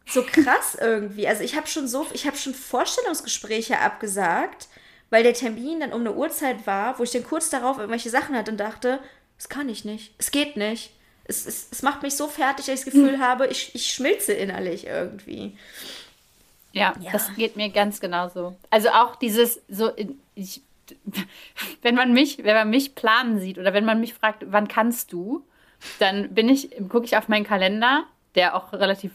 [0.05, 1.27] so krass irgendwie.
[1.27, 4.67] Also ich habe schon so, ich habe schon Vorstellungsgespräche abgesagt,
[5.09, 8.35] weil der Termin dann um eine Uhrzeit war, wo ich dann kurz darauf irgendwelche Sachen
[8.35, 8.99] hatte und dachte,
[9.37, 10.91] das kann ich nicht, es geht nicht.
[11.23, 13.21] Es, es, es macht mich so fertig, dass ich das Gefühl hm.
[13.21, 15.55] habe, ich, ich schmilze innerlich irgendwie.
[16.73, 18.55] Ja, ja, das geht mir ganz genauso.
[18.69, 19.91] Also auch dieses so,
[20.35, 20.61] ich,
[21.81, 25.11] wenn man mich, wenn man mich planen sieht oder wenn man mich fragt, wann kannst
[25.11, 25.45] du,
[25.99, 28.03] dann bin ich, gucke ich auf meinen Kalender,
[28.35, 29.11] der auch relativ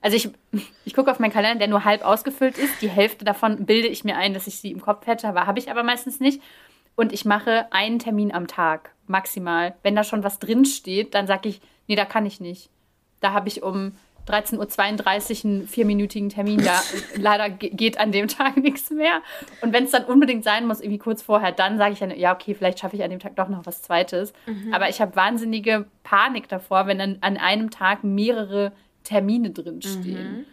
[0.00, 0.30] also ich,
[0.84, 2.80] ich gucke auf meinen Kalender, der nur halb ausgefüllt ist.
[2.80, 5.58] Die Hälfte davon bilde ich mir ein, dass ich sie im Kopf hätte, aber habe
[5.58, 6.40] ich aber meistens nicht.
[6.94, 9.74] Und ich mache einen Termin am Tag, maximal.
[9.82, 12.70] Wenn da schon was drin steht, dann sage ich, nee, da kann ich nicht.
[13.20, 13.96] Da habe ich um
[14.28, 16.62] 13.32 Uhr einen vierminütigen Termin.
[16.62, 16.80] Da
[17.16, 19.22] leider geht an dem Tag nichts mehr.
[19.60, 22.34] Und wenn es dann unbedingt sein muss, irgendwie kurz vorher, dann sage ich dann, ja,
[22.34, 24.32] okay, vielleicht schaffe ich an dem Tag doch noch was Zweites.
[24.46, 24.72] Mhm.
[24.72, 28.72] Aber ich habe wahnsinnige Panik davor, wenn dann an einem Tag mehrere
[29.04, 30.38] Termine drinstehen.
[30.38, 30.46] Mhm.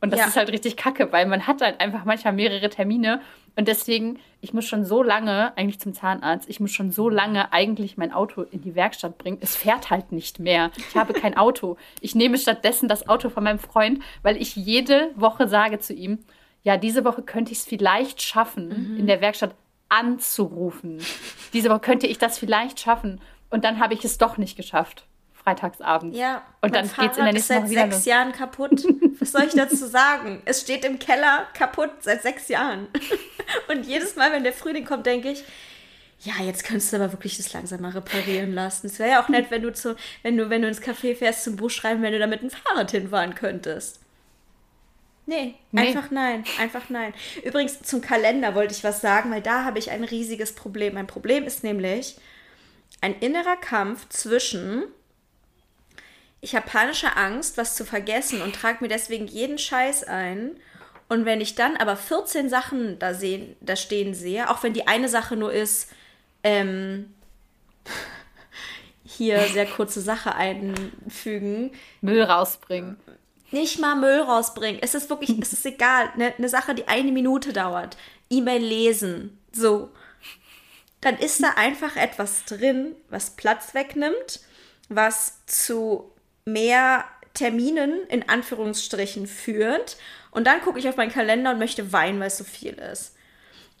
[0.00, 0.26] Und das ja.
[0.26, 3.20] ist halt richtig kacke, weil man hat halt einfach manchmal mehrere Termine.
[3.56, 7.52] Und deswegen, ich muss schon so lange, eigentlich zum Zahnarzt, ich muss schon so lange
[7.52, 9.38] eigentlich mein Auto in die Werkstatt bringen.
[9.40, 10.70] Es fährt halt nicht mehr.
[10.76, 11.76] Ich habe kein Auto.
[12.00, 16.20] Ich nehme stattdessen das Auto von meinem Freund, weil ich jede Woche sage zu ihm,
[16.62, 19.54] ja, diese Woche könnte ich es vielleicht schaffen, in der Werkstatt
[19.88, 20.98] anzurufen.
[21.52, 23.20] Diese Woche könnte ich das vielleicht schaffen.
[23.50, 25.04] Und dann habe ich es doch nicht geschafft.
[25.42, 26.14] Freitagsabend.
[26.14, 26.42] Ja.
[26.60, 28.04] Und dann mein geht's in der nächsten ist Woche seit wieder sechs los.
[28.04, 28.84] Jahren kaputt.
[29.20, 30.42] Was soll ich dazu sagen?
[30.44, 32.88] Es steht im Keller kaputt seit sechs Jahren.
[33.68, 35.44] Und jedes Mal, wenn der Frühling kommt, denke ich,
[36.22, 38.86] ja, jetzt könntest du aber wirklich das langsam mal reparieren lassen.
[38.88, 41.44] Es wäre ja auch nett, wenn du zu, wenn du, wenn du ins Café fährst
[41.44, 44.00] zum Buch schreiben, wenn du da mit dem Fahrrad hinfahren könntest.
[45.26, 45.80] Nee, Nee.
[45.88, 47.14] einfach nein, einfach nein.
[47.44, 50.94] Übrigens zum Kalender wollte ich was sagen, weil da habe ich ein riesiges Problem.
[50.94, 52.16] Mein Problem ist nämlich
[53.00, 54.84] ein innerer Kampf zwischen
[56.40, 60.52] ich habe panische Angst, was zu vergessen und trage mir deswegen jeden Scheiß ein.
[61.08, 64.86] Und wenn ich dann aber 14 Sachen da, sehen, da stehen sehe, auch wenn die
[64.86, 65.90] eine Sache nur ist,
[66.42, 67.12] ähm,
[69.04, 72.96] hier sehr kurze Sache einfügen, Müll rausbringen.
[73.50, 74.80] nicht mal Müll rausbringen.
[74.82, 76.10] Es ist wirklich, es ist egal.
[76.16, 77.96] Ne, eine Sache, die eine Minute dauert.
[78.30, 79.38] E-Mail lesen.
[79.52, 79.90] So.
[81.00, 84.40] Dann ist da einfach etwas drin, was Platz wegnimmt,
[84.88, 86.12] was zu
[86.44, 89.96] mehr Terminen in Anführungsstrichen führt.
[90.30, 93.14] Und dann gucke ich auf meinen Kalender und möchte weinen, weil es so viel ist.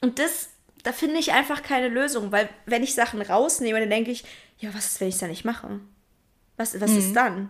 [0.00, 0.50] Und das,
[0.82, 4.24] da finde ich einfach keine Lösung, weil wenn ich Sachen rausnehme, dann denke ich,
[4.58, 5.80] ja, was ist, wenn ich es dann nicht mache?
[6.56, 7.48] Was, was ist dann?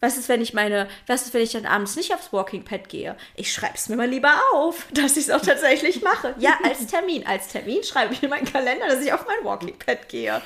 [0.00, 2.88] Was ist, wenn ich meine, was ist, wenn ich dann abends nicht aufs Walking Pad
[2.88, 3.16] gehe?
[3.34, 6.34] Ich schreibe es mir mal lieber auf, dass ich es auch tatsächlich mache.
[6.38, 7.26] Ja, als Termin.
[7.26, 10.42] Als Termin schreibe ich in meinen Kalender, dass ich auf mein Walking Pad gehe.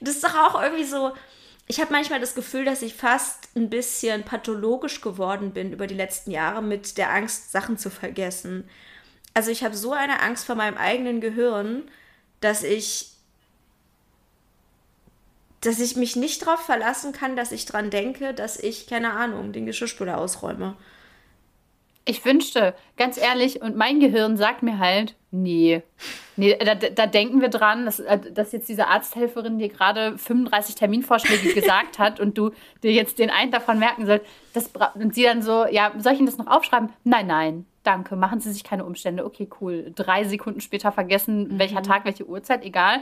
[0.00, 1.12] Das ist doch auch irgendwie so.
[1.66, 5.94] Ich habe manchmal das Gefühl, dass ich fast ein bisschen pathologisch geworden bin über die
[5.94, 8.68] letzten Jahre mit der Angst, Sachen zu vergessen.
[9.32, 11.84] Also ich habe so eine Angst vor meinem eigenen Gehirn,
[12.40, 13.10] dass ich
[15.62, 19.52] dass ich mich nicht darauf verlassen kann, dass ich dran denke, dass ich, keine Ahnung,
[19.54, 20.76] den Geschirrspüler ausräume.
[22.06, 25.82] Ich wünschte, ganz ehrlich, und mein Gehirn sagt mir halt, nee.
[26.36, 30.74] Nee, da, da denken wir dran, dass, äh, dass jetzt diese Arzthelferin dir gerade 35
[30.74, 32.50] Terminvorschläge gesagt hat und du
[32.82, 34.26] dir jetzt den einen davon merken sollst.
[34.52, 36.90] Das, und sie dann so, ja, soll ich Ihnen das noch aufschreiben?
[37.04, 39.24] Nein, nein, danke, machen Sie sich keine Umstände.
[39.24, 39.90] Okay, cool.
[39.94, 42.98] Drei Sekunden später vergessen, welcher Tag, welche Uhrzeit, egal.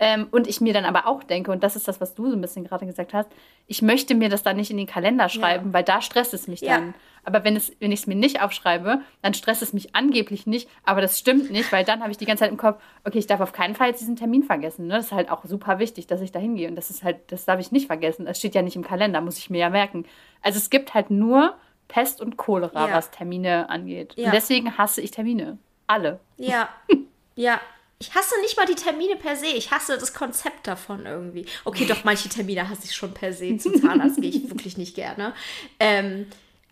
[0.00, 2.36] Ähm, und ich mir dann aber auch denke, und das ist das, was du so
[2.36, 3.28] ein bisschen gerade gesagt hast,
[3.66, 6.60] ich möchte mir das dann nicht in den Kalender schreiben, weil da stresst es mich
[6.60, 6.76] Ja.
[6.78, 6.94] dann.
[7.28, 10.68] Aber wenn, es, wenn ich es mir nicht aufschreibe, dann stresst es mich angeblich nicht.
[10.84, 13.26] Aber das stimmt nicht, weil dann habe ich die ganze Zeit im Kopf, okay, ich
[13.26, 14.86] darf auf keinen Fall jetzt diesen Termin vergessen.
[14.86, 14.94] Ne?
[14.94, 16.68] Das ist halt auch super wichtig, dass ich da hingehe.
[16.68, 18.24] Und das ist halt, das darf ich nicht vergessen.
[18.24, 20.06] Das steht ja nicht im Kalender, muss ich mir ja merken.
[20.42, 21.54] Also es gibt halt nur
[21.88, 22.94] Pest und Cholera, Ja.
[22.94, 24.14] was Termine angeht.
[24.16, 24.26] Ja.
[24.26, 25.58] Und deswegen hasse ich Termine.
[25.86, 26.20] Alle.
[26.38, 26.68] Ja,
[27.36, 27.60] ja.
[28.00, 29.46] Ich hasse nicht mal die Termine per se.
[29.46, 31.46] Ich hasse das Konzept davon irgendwie.
[31.64, 33.56] Okay, doch, manche Termine hasse ich schon per se.
[33.56, 35.32] Zum Zahnarzt gehe ich wirklich nicht gerne.
[35.80, 36.26] Ähm,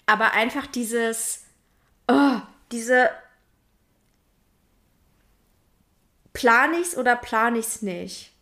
[0.07, 1.45] aber einfach dieses,
[2.09, 2.39] oh,
[2.73, 3.11] diese,
[6.33, 8.33] plan ich's oder plan ich's nicht?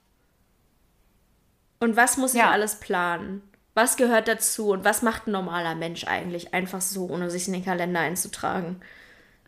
[1.80, 2.50] Und was muss ich Ja.
[2.50, 3.42] alles planen?
[3.74, 7.54] Was gehört dazu und was macht ein normaler Mensch eigentlich einfach so, ohne sich in
[7.54, 8.80] den Kalender einzutragen?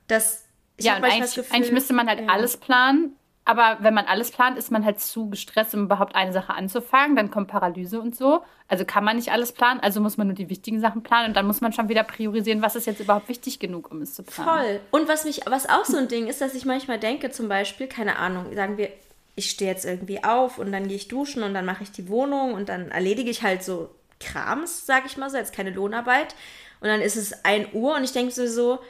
[0.08, 0.44] Das,
[0.76, 2.26] ich ja, und eigentlich, das Gefühl- eigentlich müsste man halt ja.
[2.28, 3.16] alles planen.
[3.49, 7.14] Aber wenn man alles plant, ist man halt zu gestresst, um überhaupt eine Sache anzufangen.
[7.14, 8.42] Dann kommt Paralyse und so.
[8.66, 9.78] Also kann man nicht alles planen.
[9.78, 11.28] Also muss man nur die wichtigen Sachen planen.
[11.28, 14.14] Und dann muss man schon wieder priorisieren, was ist jetzt überhaupt wichtig genug, um es
[14.14, 14.49] zu planen.
[14.51, 14.80] Voll.
[14.90, 17.86] Und was mich, was auch so ein Ding ist, dass ich manchmal denke, zum Beispiel,
[17.86, 18.90] keine Ahnung, sagen wir,
[19.36, 22.09] ich stehe jetzt irgendwie auf und dann gehe ich duschen und dann mache ich die
[22.09, 26.34] Wohnung und dann erledige ich halt so Krams, sag ich mal so, jetzt keine Lohnarbeit.
[26.80, 28.80] Und dann ist es 1 Uhr und ich denke so, so,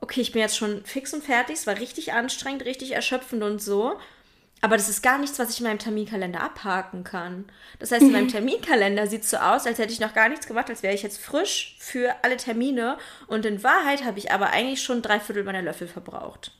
[0.00, 3.60] okay, ich bin jetzt schon fix und fertig, es war richtig anstrengend, richtig erschöpfend und
[3.60, 3.98] so.
[4.60, 7.44] Aber das ist gar nichts, was ich in meinem Terminkalender abhaken kann.
[7.78, 10.48] Das heißt, in meinem Terminkalender sieht es so aus, als hätte ich noch gar nichts
[10.48, 12.98] gemacht, als wäre ich jetzt frisch für alle Termine.
[13.28, 16.52] Und in Wahrheit habe ich aber eigentlich schon drei Viertel meiner Löffel verbraucht.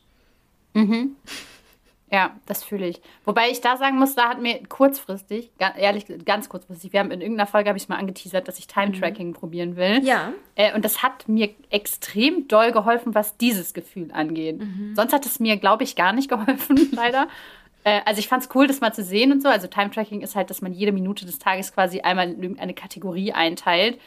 [2.11, 3.03] Ja, das fühle ich.
[3.25, 7.21] Wobei ich da sagen muss, da hat mir kurzfristig, ehrlich, ganz kurzfristig, wir haben in
[7.21, 10.03] irgendeiner Folge habe ich mal angeteasert, dass ich Time-Tracking probieren will.
[10.03, 10.33] Ja.
[10.55, 14.61] Äh, und das hat mir extrem doll geholfen, was dieses Gefühl angeht.
[14.95, 17.29] Sonst hat es mir, glaube ich, gar nicht geholfen, leider.
[17.85, 19.49] Äh, also ich fand es cool, das mal zu sehen und so.
[19.49, 23.33] Also Time-Tracking ist halt, dass man jede Minute des Tages quasi einmal in irgendeine Kategorie
[23.33, 23.99] einteilt,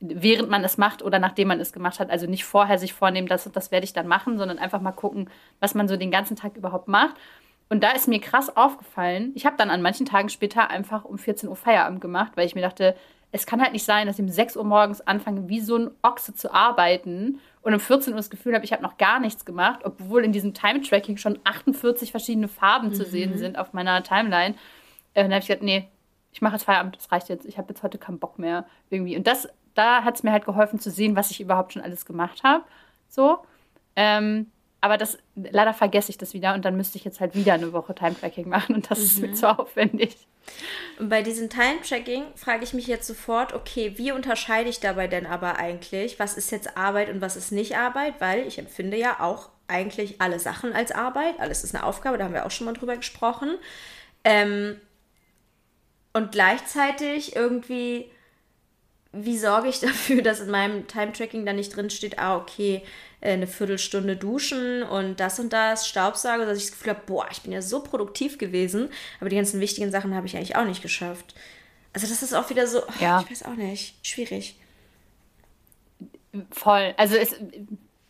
[0.00, 2.10] während man es macht oder nachdem man es gemacht hat.
[2.10, 5.28] Also nicht vorher sich vornehmen, das, das werde ich dann machen, sondern einfach mal gucken,
[5.60, 7.16] was man so den ganzen Tag überhaupt macht.
[7.70, 11.18] Und da ist mir krass aufgefallen, ich habe dann an manchen Tagen später einfach um
[11.18, 12.96] 14 Uhr Feierabend gemacht, weil ich mir dachte,
[13.30, 15.90] es kann halt nicht sein, dass ich um 6 Uhr morgens anfange, wie so ein
[16.02, 19.44] Ochse zu arbeiten und um 14 Uhr das Gefühl habe, ich habe noch gar nichts
[19.44, 24.56] gemacht, obwohl in diesem Time-Tracking schon 48 verschiedene Farben zu sehen sind auf meiner Timeline.
[25.14, 25.88] Äh, dann habe ich gesagt, nee,
[26.32, 27.46] ich mache jetzt Feierabend, das reicht jetzt.
[27.46, 29.16] Ich habe jetzt heute keinen Bock mehr irgendwie.
[29.16, 32.04] Und das, da hat es mir halt geholfen zu sehen, was ich überhaupt schon alles
[32.04, 32.64] gemacht habe.
[33.08, 33.38] So.
[33.94, 34.50] Ähm,
[34.80, 37.72] aber das leider vergesse ich das wieder und dann müsste ich jetzt halt wieder eine
[37.72, 39.04] Woche Time-Tracking machen und das mhm.
[39.04, 39.34] ist mir mhm.
[39.34, 40.16] zu aufwendig.
[40.98, 45.26] Und bei diesem Time-Tracking frage ich mich jetzt sofort, okay, wie unterscheide ich dabei denn
[45.26, 48.14] aber eigentlich, was ist jetzt Arbeit und was ist nicht Arbeit?
[48.20, 51.38] Weil ich empfinde ja auch eigentlich alle Sachen als Arbeit.
[51.38, 53.56] Alles ist eine Aufgabe, da haben wir auch schon mal drüber gesprochen.
[54.24, 54.80] Ähm,
[56.12, 58.10] und gleichzeitig irgendwie,
[59.12, 62.82] wie sorge ich dafür, dass in meinem Time-Tracking da nicht drin steht, ah, okay,
[63.22, 67.42] eine Viertelstunde duschen und das und das, Staubsauger, dass ich das Gefühl habe, boah, ich
[67.42, 68.88] bin ja so produktiv gewesen,
[69.20, 71.34] aber die ganzen wichtigen Sachen habe ich eigentlich auch nicht geschafft.
[71.92, 73.20] Also das ist auch wieder so, oh, ja.
[73.20, 74.56] ich weiß auch nicht, schwierig.
[76.50, 76.94] Voll.
[76.96, 77.34] Also es,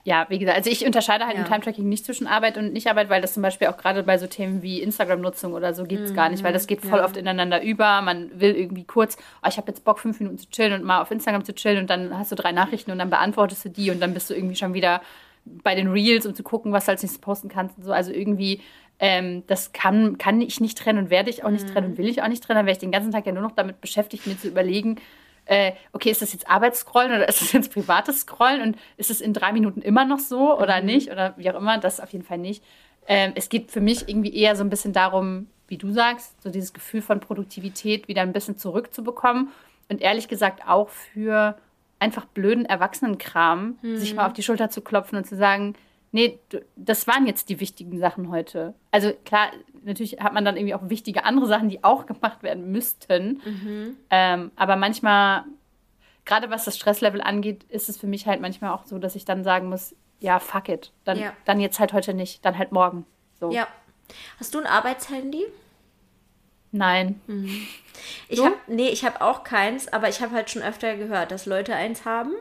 [0.03, 1.43] ja, wie gesagt, also ich unterscheide halt ja.
[1.43, 4.27] im Time-Tracking nicht zwischen Arbeit und Nicht-Arbeit, weil das zum Beispiel auch gerade bei so
[4.27, 6.17] Themen wie Instagram-Nutzung oder so gibt es mhm.
[6.17, 7.05] gar nicht, weil das geht voll ja.
[7.05, 8.01] oft ineinander über.
[8.01, 11.03] Man will irgendwie kurz, oh, ich habe jetzt Bock, fünf Minuten zu chillen und mal
[11.03, 13.91] auf Instagram zu chillen und dann hast du drei Nachrichten und dann beantwortest du die
[13.91, 15.03] und dann bist du irgendwie schon wieder
[15.45, 17.93] bei den Reels, um zu gucken, was du als nächstes posten kannst und so.
[17.93, 18.63] Also irgendwie,
[19.01, 21.73] ähm, das kann, kann ich nicht trennen und werde ich auch nicht mhm.
[21.73, 22.59] trennen und will ich auch nicht trennen.
[22.59, 24.97] Dann wäre ich den ganzen Tag ja nur noch damit beschäftigt, mir zu überlegen,
[25.51, 29.21] äh, okay, ist das jetzt Arbeitsscrollen oder ist das jetzt privates Scrollen und ist es
[29.21, 30.87] in drei Minuten immer noch so oder mhm.
[30.87, 32.63] nicht oder wie auch immer, das auf jeden Fall nicht.
[33.09, 36.51] Ähm, es geht für mich irgendwie eher so ein bisschen darum, wie du sagst, so
[36.51, 39.49] dieses Gefühl von Produktivität wieder ein bisschen zurückzubekommen
[39.89, 41.59] und ehrlich gesagt auch für
[41.99, 43.97] einfach blöden Erwachsenenkram, mhm.
[43.97, 45.75] sich mal auf die Schulter zu klopfen und zu sagen,
[46.13, 46.39] nee,
[46.77, 48.75] das waren jetzt die wichtigen Sachen heute.
[48.93, 49.51] Also klar,
[49.83, 53.41] natürlich hat man dann irgendwie auch wichtige andere Sachen, die auch gemacht werden müssten.
[53.45, 53.97] Mhm.
[54.11, 55.45] Ähm, aber manchmal,
[56.25, 59.25] gerade was das Stresslevel angeht, ist es für mich halt manchmal auch so, dass ich
[59.25, 60.93] dann sagen muss, ja, fuck it.
[61.05, 61.33] Dann, ja.
[61.45, 63.07] dann jetzt halt heute nicht, dann halt morgen.
[63.39, 63.51] So.
[63.51, 63.67] Ja.
[64.39, 65.47] Hast du ein Arbeitshandy?
[66.73, 67.21] Nein.
[67.27, 67.67] Mhm.
[68.29, 71.47] Ich habe nee, ich habe auch keins, aber ich habe halt schon öfter gehört, dass
[71.47, 72.33] Leute eins haben,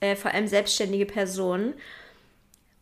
[0.00, 1.74] äh, vor allem selbstständige Personen.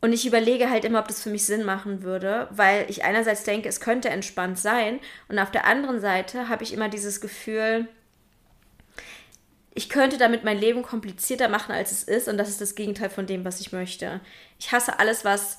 [0.01, 3.43] Und ich überlege halt immer, ob das für mich Sinn machen würde, weil ich einerseits
[3.43, 4.99] denke, es könnte entspannt sein
[5.29, 7.87] und auf der anderen Seite habe ich immer dieses Gefühl,
[9.75, 13.11] ich könnte damit mein Leben komplizierter machen, als es ist und das ist das Gegenteil
[13.11, 14.21] von dem, was ich möchte.
[14.59, 15.59] Ich hasse alles, was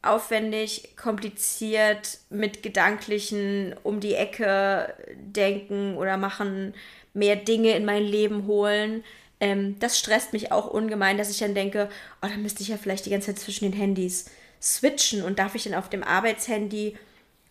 [0.00, 6.74] aufwendig, kompliziert, mit gedanklichen um die Ecke denken oder machen,
[7.14, 9.04] mehr Dinge in mein Leben holen
[9.42, 11.88] ähm, das stresst mich auch ungemein, dass ich dann denke,
[12.22, 14.30] oh, dann müsste ich ja vielleicht die ganze Zeit zwischen den Handys
[14.62, 16.96] switchen und darf ich dann auf dem Arbeitshandy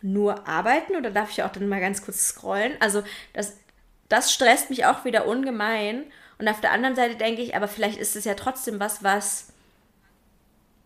[0.00, 2.72] nur arbeiten oder darf ich auch dann mal ganz kurz scrollen?
[2.80, 3.58] Also das,
[4.08, 6.04] das stresst mich auch wieder ungemein.
[6.38, 9.52] Und auf der anderen Seite denke ich, aber vielleicht ist es ja trotzdem was, was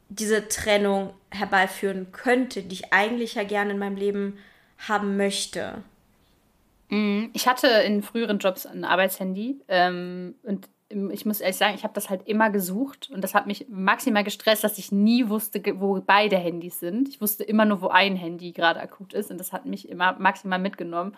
[0.08, 4.38] diese Trennung herbeiführen könnte, die ich eigentlich ja gerne in meinem Leben
[4.88, 5.84] haben möchte.
[6.88, 7.30] Mhm.
[7.32, 11.94] Ich hatte in früheren Jobs ein Arbeitshandy ähm, und ich muss ehrlich sagen, ich habe
[11.94, 16.00] das halt immer gesucht und das hat mich maximal gestresst, dass ich nie wusste, wo
[16.00, 17.08] beide Handys sind.
[17.08, 20.16] Ich wusste immer nur, wo ein Handy gerade akut ist und das hat mich immer
[20.18, 21.16] maximal mitgenommen.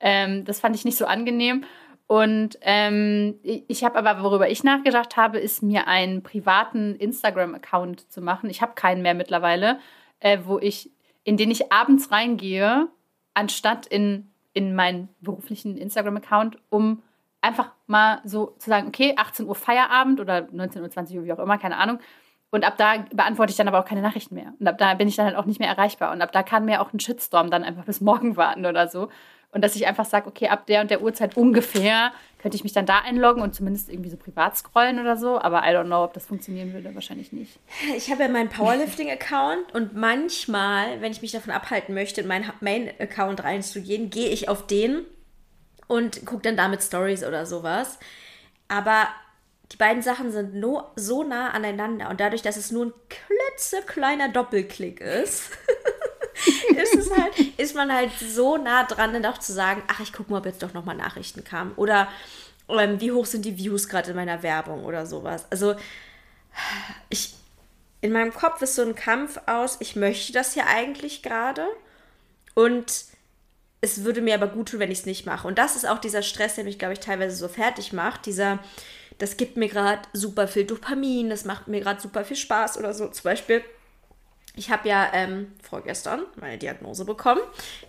[0.00, 1.64] Ähm, das fand ich nicht so angenehm.
[2.06, 8.20] Und ähm, ich habe aber, worüber ich nachgedacht habe, ist mir einen privaten Instagram-Account zu
[8.20, 8.50] machen.
[8.50, 9.78] Ich habe keinen mehr mittlerweile,
[10.20, 10.90] äh, wo ich,
[11.24, 12.88] in den ich abends reingehe,
[13.34, 17.02] anstatt in, in meinen beruflichen Instagram-Account, um
[17.42, 21.32] einfach mal so zu sagen, okay, 18 Uhr Feierabend oder 19 Uhr, 20 Uhr, wie
[21.32, 21.98] auch immer, keine Ahnung.
[22.50, 24.52] Und ab da beantworte ich dann aber auch keine Nachrichten mehr.
[24.60, 26.12] Und ab da bin ich dann halt auch nicht mehr erreichbar.
[26.12, 29.08] Und ab da kann mir auch ein Shitstorm dann einfach bis morgen warten oder so.
[29.52, 32.72] Und dass ich einfach sage, okay, ab der und der Uhrzeit ungefähr könnte ich mich
[32.72, 35.40] dann da einloggen und zumindest irgendwie so privat scrollen oder so.
[35.40, 36.94] Aber I don't know, ob das funktionieren würde.
[36.94, 37.58] Wahrscheinlich nicht.
[37.96, 42.50] Ich habe ja meinen Powerlifting-Account und manchmal, wenn ich mich davon abhalten möchte, in meinen
[42.60, 45.06] Main-Account reinzugehen, gehe ich auf den
[45.92, 47.98] und gucke dann damit Stories oder sowas.
[48.66, 49.08] Aber
[49.70, 54.30] die beiden Sachen sind no, so nah aneinander und dadurch, dass es nur ein klitzekleiner
[54.30, 55.50] Doppelklick ist,
[56.82, 60.14] ist, es halt, ist man halt so nah dran, dann auch zu sagen, ach, ich
[60.14, 61.72] gucke mal, ob jetzt doch nochmal Nachrichten kamen.
[61.76, 62.08] Oder
[62.70, 65.44] ähm, wie hoch sind die Views gerade in meiner Werbung oder sowas.
[65.50, 65.74] Also
[67.10, 67.34] ich,
[68.00, 71.66] in meinem Kopf ist so ein Kampf aus, ich möchte das ja eigentlich gerade
[72.54, 73.12] und
[73.82, 75.46] es würde mir aber gut tun, wenn ich es nicht mache.
[75.46, 78.26] Und das ist auch dieser Stress, der mich, glaube ich, teilweise so fertig macht.
[78.26, 78.60] Dieser,
[79.18, 82.94] das gibt mir gerade super viel Dopamin, das macht mir gerade super viel Spaß oder
[82.94, 83.08] so.
[83.08, 83.62] Zum Beispiel,
[84.54, 87.40] ich habe ja ähm, vorgestern meine Diagnose bekommen.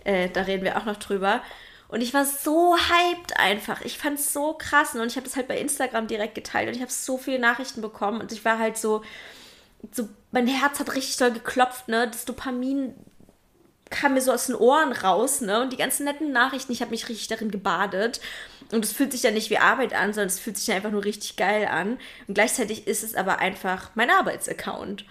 [0.02, 1.42] Äh, da reden wir auch noch drüber.
[1.86, 3.82] Und ich war so hyped einfach.
[3.82, 4.96] Ich fand es so krass.
[4.96, 6.66] Und ich habe das halt bei Instagram direkt geteilt.
[6.66, 8.20] Und ich habe so viele Nachrichten bekommen.
[8.20, 9.04] Und ich war halt so,
[9.92, 12.08] so, mein Herz hat richtig doll geklopft, ne?
[12.08, 12.94] Das Dopamin
[13.90, 15.60] kam mir so aus den Ohren raus, ne?
[15.60, 18.20] Und die ganzen netten Nachrichten, ich habe mich richtig darin gebadet.
[18.72, 21.04] Und es fühlt sich ja nicht wie Arbeit an, sondern es fühlt sich einfach nur
[21.04, 21.98] richtig geil an.
[22.26, 25.04] Und gleichzeitig ist es aber einfach mein Arbeitsaccount.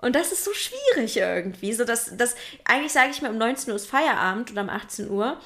[0.00, 1.72] Und das ist so schwierig irgendwie.
[1.72, 5.10] So dass, dass, eigentlich sage ich mir, um 19 Uhr ist Feierabend oder um 18
[5.10, 5.38] Uhr.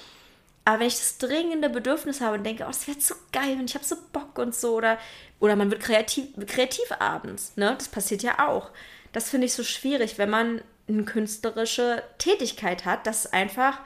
[0.64, 3.70] Aber wenn ich das dringende Bedürfnis habe und denke, oh, das wäre so geil und
[3.70, 4.98] ich habe so Bock und so, oder,
[5.40, 7.74] oder man wird kreativ, kreativ abends, ne?
[7.78, 8.70] Das passiert ja auch.
[9.12, 13.80] Das finde ich so schwierig, wenn man eine künstlerische Tätigkeit hat, dass einfach,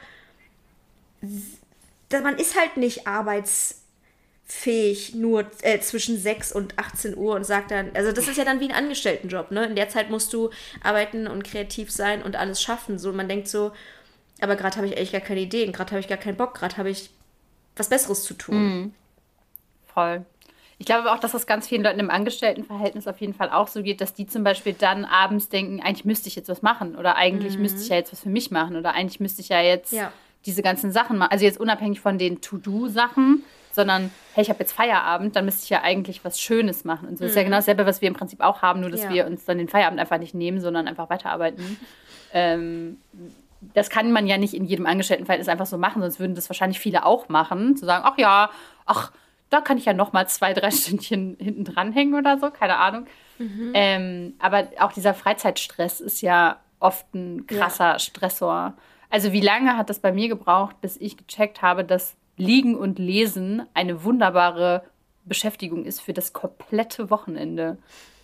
[2.11, 7.91] man ist halt nicht arbeitsfähig nur äh, zwischen 6 und 18 Uhr und sagt dann,
[7.93, 9.65] also das ist ja dann wie ein Angestelltenjob, ne?
[9.65, 10.49] In der Zeit musst du
[10.81, 12.97] arbeiten und kreativ sein und alles schaffen.
[12.97, 13.73] So, man denkt so,
[14.41, 16.77] aber gerade habe ich eigentlich gar keine Ideen, gerade habe ich gar keinen Bock, gerade
[16.77, 17.09] habe ich
[17.75, 18.55] was Besseres zu tun.
[18.55, 18.93] Mhm.
[19.93, 20.25] Voll.
[20.83, 23.81] Ich glaube auch, dass das ganz vielen Leuten im Angestelltenverhältnis auf jeden Fall auch so
[23.81, 27.15] geht, dass die zum Beispiel dann abends denken, eigentlich müsste ich jetzt was machen oder
[27.15, 27.61] eigentlich mhm.
[27.61, 30.11] müsste ich ja jetzt was für mich machen oder eigentlich müsste ich ja jetzt ja.
[30.45, 31.31] diese ganzen Sachen machen.
[31.31, 35.69] Also jetzt unabhängig von den To-Do-Sachen, sondern hey, ich habe jetzt Feierabend, dann müsste ich
[35.69, 37.07] ja eigentlich was Schönes machen.
[37.07, 37.29] Und so mhm.
[37.29, 37.45] ist ja mhm.
[37.45, 39.09] genau dasselbe, was wir im Prinzip auch haben, nur dass ja.
[39.09, 41.79] wir uns dann den Feierabend einfach nicht nehmen, sondern einfach weiterarbeiten.
[42.33, 42.97] ähm,
[43.73, 46.79] das kann man ja nicht in jedem Angestelltenverhältnis einfach so machen, sonst würden das wahrscheinlich
[46.81, 48.49] viele auch machen, zu sagen, ach ja,
[48.85, 49.13] ach,
[49.53, 53.05] da kann ich ja noch mal zwei, drei Stündchen hinten dranhängen oder so, keine Ahnung.
[53.37, 53.71] Mhm.
[53.73, 57.99] Ähm, aber auch dieser Freizeitstress ist ja oft ein krasser ja.
[57.99, 58.73] Stressor.
[59.09, 62.99] Also wie lange hat das bei mir gebraucht, bis ich gecheckt habe, dass Liegen und
[62.99, 64.83] Lesen eine wunderbare
[65.25, 67.77] Beschäftigung ist für das komplette Wochenende.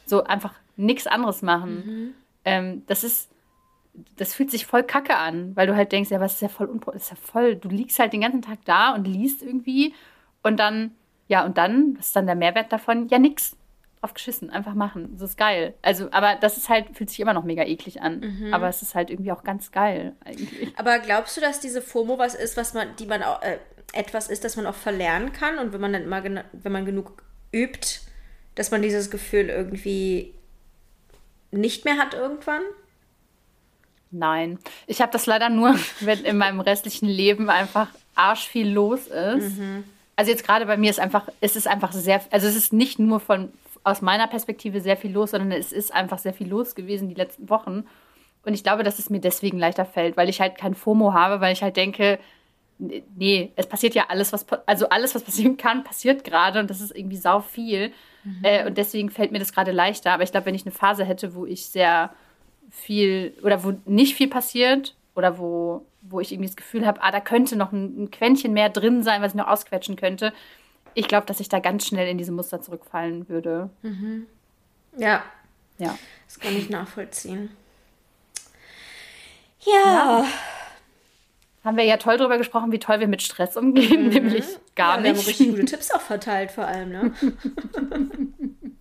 [0.05, 1.75] So einfach nichts anderes machen.
[1.85, 2.13] Mhm.
[2.43, 3.29] Ähm, das ist
[4.15, 6.69] das fühlt sich voll kacke an, weil du halt denkst, ja, was ist ja voll
[6.93, 9.93] ist ja voll, du liegst halt den ganzen Tag da und liest irgendwie
[10.41, 10.91] und dann,
[11.29, 13.07] ja, und dann, was ist dann der Mehrwert davon?
[13.07, 13.55] Ja, nix.
[14.01, 15.09] Drauf geschissen, einfach machen.
[15.13, 15.73] Das ist geil.
[15.81, 18.21] Also, aber das ist halt, fühlt sich immer noch mega eklig an.
[18.21, 18.53] Mhm.
[18.53, 20.71] Aber es ist halt irgendwie auch ganz geil eigentlich.
[20.77, 23.59] Aber glaubst du, dass diese FOMO was ist, was man, die man auch, äh,
[23.93, 27.23] etwas ist, das man auch verlernen kann und wenn man dann mal, wenn man genug
[27.51, 27.99] übt,
[28.55, 30.33] dass man dieses Gefühl irgendwie
[31.51, 32.61] nicht mehr hat irgendwann?
[34.11, 34.59] Nein.
[34.87, 39.57] Ich habe das leider nur, wenn in meinem restlichen Leben einfach arsch viel los ist.
[39.57, 39.83] Mhm.
[40.19, 42.99] Also jetzt gerade bei mir ist einfach, es ist einfach sehr, also es ist nicht
[42.99, 43.53] nur von
[43.85, 47.15] aus meiner Perspektive sehr viel los, sondern es ist einfach sehr viel los gewesen die
[47.15, 47.85] letzten Wochen.
[48.43, 51.39] Und ich glaube, dass es mir deswegen leichter fällt, weil ich halt kein FOMO habe,
[51.39, 52.19] weil ich halt denke,
[52.79, 56.81] nee, es passiert ja alles, was, also alles, was passieren kann, passiert gerade und das
[56.81, 57.93] ist irgendwie sau viel.
[58.25, 58.43] Mhm.
[58.43, 60.11] Äh, und deswegen fällt mir das gerade leichter.
[60.11, 62.13] Aber ich glaube, wenn ich eine Phase hätte, wo ich sehr
[62.69, 67.11] viel oder wo nicht viel passiert oder wo, wo ich irgendwie das Gefühl habe, ah,
[67.11, 70.33] da könnte noch ein, ein Quäntchen mehr drin sein, was ich noch ausquetschen könnte.
[70.93, 73.69] Ich glaube, dass ich da ganz schnell in diese Muster zurückfallen würde.
[73.81, 74.25] Mhm.
[74.97, 75.23] Ja.
[75.77, 75.97] Ja.
[76.25, 77.51] Das kann ich nachvollziehen.
[79.59, 79.73] Ja.
[79.73, 80.25] ja.
[81.65, 84.09] Haben wir ja toll darüber gesprochen, wie toll wir mit Stress umgehen, mhm.
[84.09, 84.45] nämlich
[84.75, 85.15] gar ja, nicht.
[85.15, 87.13] Wir haben richtig gute Tipps auch verteilt, vor allem, ne?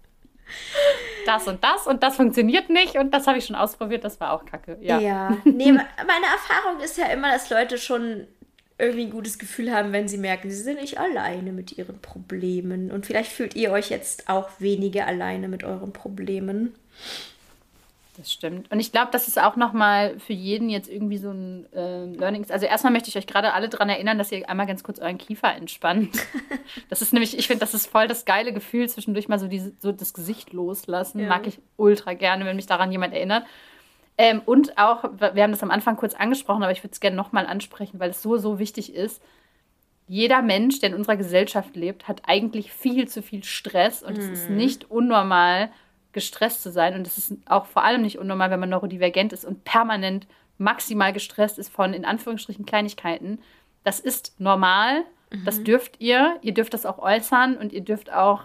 [1.29, 4.33] das und das und das funktioniert nicht und das habe ich schon ausprobiert, das war
[4.33, 4.79] auch kacke.
[4.81, 4.99] Ja.
[4.99, 5.37] ja.
[5.45, 8.26] Nee, meine Erfahrung ist ja immer, dass Leute schon
[8.79, 12.91] irgendwie ein gutes Gefühl haben, wenn sie merken, sie sind nicht alleine mit ihren Problemen.
[12.93, 16.74] Und vielleicht fühlt ihr euch jetzt auch weniger alleine mit euren Problemen.
[18.19, 18.69] Das stimmt.
[18.73, 22.45] Und ich glaube, das ist auch nochmal für jeden jetzt irgendwie so ein äh, Learning.
[22.51, 25.19] Also erstmal möchte ich euch gerade alle daran erinnern, dass ihr einmal ganz kurz euren
[25.19, 26.11] Kiefer entspannt.
[26.91, 29.73] das ist nämlich, ich finde, das ist voll das geile Gefühl, zwischendurch mal so, diese,
[29.79, 31.21] so das Gesicht loslassen.
[31.21, 31.29] Ja.
[31.29, 33.45] Mag ich ultra gerne, wenn mich daran jemand erinnert.
[34.19, 37.16] Ähm, und auch, wir haben das am Anfang kurz angesprochen, aber ich würde es gerne
[37.16, 39.23] nochmal ansprechen, weil es so, so wichtig ist.
[40.09, 44.21] Jeder Mensch, der in unserer Gesellschaft lebt, hat eigentlich viel zu viel Stress und mm.
[44.21, 44.57] es ist mhm.
[44.57, 45.71] nicht unnormal,
[46.13, 46.95] gestresst zu sein.
[46.95, 50.27] Und das ist auch vor allem nicht unnormal, wenn man neurodivergent ist und permanent
[50.59, 53.39] maximal gestresst ist von in Anführungsstrichen Kleinigkeiten.
[53.85, 55.05] Das ist normal.
[55.31, 55.45] Mhm.
[55.45, 56.39] Das dürft ihr.
[56.43, 58.45] Ihr dürft das auch äußern und ihr dürft auch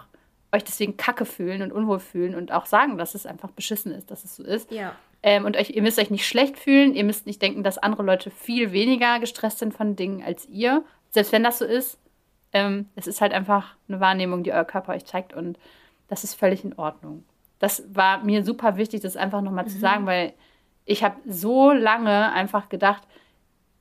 [0.52, 4.10] euch deswegen kacke fühlen und unwohl fühlen und auch sagen, dass es einfach beschissen ist,
[4.10, 4.70] dass es so ist.
[4.70, 4.94] Ja.
[5.22, 6.94] Ähm, und euch, ihr müsst euch nicht schlecht fühlen.
[6.94, 10.84] Ihr müsst nicht denken, dass andere Leute viel weniger gestresst sind von Dingen als ihr.
[11.10, 11.98] Selbst wenn das so ist.
[12.52, 15.58] Ähm, es ist halt einfach eine Wahrnehmung, die euer Körper euch zeigt und
[16.06, 17.24] das ist völlig in Ordnung
[17.58, 19.70] das war mir super wichtig, das einfach nochmal mhm.
[19.70, 20.34] zu sagen, weil
[20.84, 23.02] ich habe so lange einfach gedacht,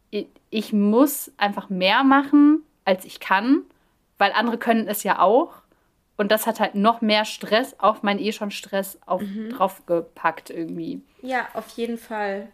[0.10, 3.64] ich, ich muss einfach mehr machen, als ich kann,
[4.18, 5.64] weil andere können es ja auch.
[6.16, 9.50] Und das hat halt noch mehr Stress auf meinen eh schon Stress auf, mhm.
[9.50, 11.02] draufgepackt irgendwie.
[11.22, 12.50] Ja, auf jeden Fall.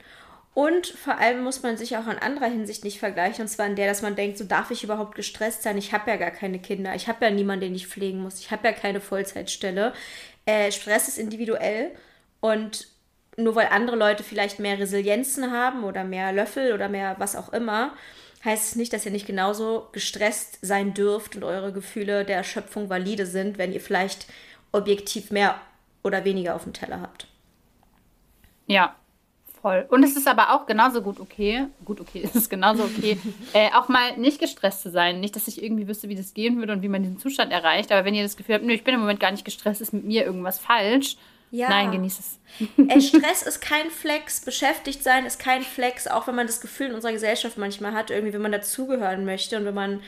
[0.53, 3.43] Und vor allem muss man sich auch in anderer Hinsicht nicht vergleichen.
[3.43, 5.77] Und zwar in der, dass man denkt, so darf ich überhaupt gestresst sein?
[5.77, 6.95] Ich habe ja gar keine Kinder.
[6.95, 8.39] Ich habe ja niemanden, den ich pflegen muss.
[8.39, 9.93] Ich habe ja keine Vollzeitstelle.
[10.49, 11.91] Äh, Stress ist individuell
[12.39, 12.87] und
[13.37, 17.53] nur weil andere Leute vielleicht mehr Resilienzen haben oder mehr Löffel oder mehr was auch
[17.53, 17.93] immer,
[18.43, 22.89] heißt es nicht, dass ihr nicht genauso gestresst sein dürft und eure Gefühle der Erschöpfung
[22.89, 24.25] valide sind, wenn ihr vielleicht
[24.71, 25.61] objektiv mehr
[26.01, 27.27] oder weniger auf dem Teller habt.
[28.65, 28.95] Ja,
[29.61, 29.85] voll.
[29.89, 33.17] Und es ist aber auch genauso gut okay, gut okay, es ist genauso okay,
[33.53, 35.19] äh, auch mal nicht gestresst zu sein.
[35.19, 37.91] Nicht, dass ich irgendwie wüsste, wie das gehen würde und wie man diesen Zustand erreicht.
[37.91, 39.93] Aber wenn ihr das Gefühl habt, nö, ich bin im Moment gar nicht gestresst, ist
[39.93, 41.17] mit mir irgendwas falsch.
[41.51, 41.69] Ja.
[41.69, 42.39] Nein, genieß es.
[42.87, 46.87] Ey, Stress ist kein Flex, beschäftigt sein ist kein Flex, auch wenn man das Gefühl
[46.87, 50.01] in unserer Gesellschaft manchmal hat, irgendwie, wenn man dazugehören möchte und wenn man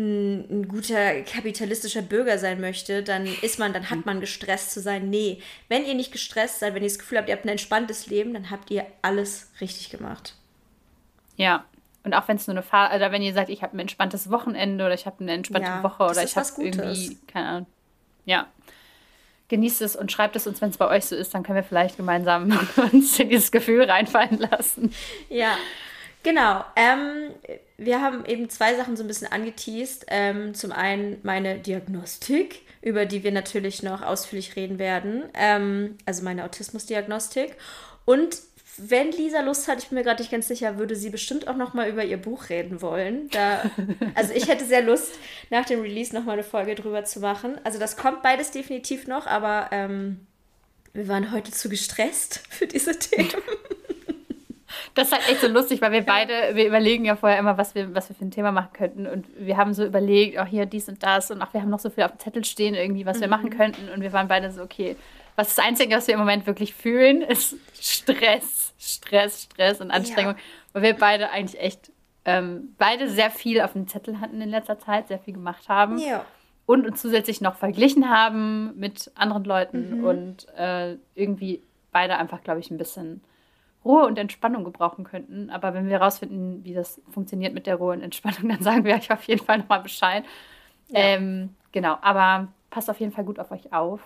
[0.00, 4.80] ein, ein, guter kapitalistischer Bürger sein möchte, dann ist man, dann hat man gestresst zu
[4.80, 5.10] sein.
[5.10, 8.06] Nee, wenn ihr nicht gestresst seid, wenn ihr das Gefühl habt, ihr habt ein entspanntes
[8.06, 10.34] Leben, dann habt ihr alles richtig gemacht.
[11.36, 11.64] Ja.
[12.02, 14.30] Und auch wenn es nur eine Phase, oder wenn ihr sagt, ich habe ein entspanntes
[14.30, 17.66] Wochenende oder ich habe eine entspannte ja, Woche oder ich habe irgendwie, keine Ahnung.
[18.24, 18.46] Ja.
[19.48, 21.64] Genießt es und schreibt es uns, wenn es bei euch so ist, dann können wir
[21.64, 22.58] vielleicht gemeinsam
[22.92, 24.94] uns in dieses Gefühl reinfallen lassen.
[25.28, 25.56] Ja.
[26.22, 26.64] Genau.
[26.76, 27.30] Ähm,
[27.78, 30.06] wir haben eben zwei Sachen so ein bisschen angeteased.
[30.08, 35.24] Ähm, zum einen meine Diagnostik, über die wir natürlich noch ausführlich reden werden.
[35.34, 37.56] Ähm, also meine Autismusdiagnostik.
[38.04, 38.38] Und
[38.76, 41.56] wenn Lisa Lust hat, ich bin mir gerade nicht ganz sicher, würde sie bestimmt auch
[41.56, 43.28] noch mal über ihr Buch reden wollen.
[43.30, 43.70] Da,
[44.14, 45.12] also ich hätte sehr Lust,
[45.50, 47.58] nach dem Release noch mal eine Folge drüber zu machen.
[47.64, 50.26] Also das kommt beides definitiv noch, aber ähm,
[50.92, 53.30] wir waren heute zu gestresst für diese Themen.
[55.00, 57.74] Das ist halt echt so lustig, weil wir beide, wir überlegen ja vorher immer, was
[57.74, 59.06] wir, was wir für ein Thema machen könnten.
[59.06, 61.80] Und wir haben so überlegt, auch hier dies und das und auch wir haben noch
[61.80, 63.22] so viel auf dem Zettel stehen, irgendwie, was mhm.
[63.22, 63.88] wir machen könnten.
[63.88, 64.96] Und wir waren beide so, okay,
[65.36, 70.34] was das Einzige, was wir im Moment wirklich fühlen, ist Stress, Stress, Stress und Anstrengung.
[70.34, 70.40] Ja.
[70.74, 71.90] Weil wir beide eigentlich echt
[72.26, 75.96] ähm, beide sehr viel auf dem Zettel hatten in letzter Zeit, sehr viel gemacht haben.
[75.96, 76.26] Ja.
[76.66, 80.04] Und uns zusätzlich noch verglichen haben mit anderen Leuten mhm.
[80.04, 83.22] und äh, irgendwie beide einfach, glaube ich, ein bisschen
[83.84, 85.50] Ruhe und Entspannung gebrauchen könnten.
[85.50, 88.94] Aber wenn wir herausfinden, wie das funktioniert mit der Ruhe und Entspannung, dann sagen wir
[88.94, 90.24] euch auf jeden Fall nochmal Bescheid.
[90.88, 91.00] Ja.
[91.00, 94.00] Ähm, genau, aber passt auf jeden Fall gut auf euch auf.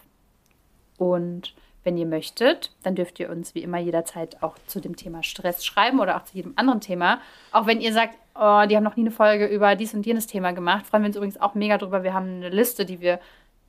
[0.99, 5.23] Und wenn ihr möchtet, dann dürft ihr uns wie immer jederzeit auch zu dem Thema
[5.23, 7.21] Stress schreiben oder auch zu jedem anderen Thema.
[7.53, 10.27] Auch wenn ihr sagt, oh, die haben noch nie eine Folge über dies und jenes
[10.27, 12.03] Thema gemacht, freuen wir uns übrigens auch mega drüber.
[12.03, 13.21] Wir haben eine Liste, die wir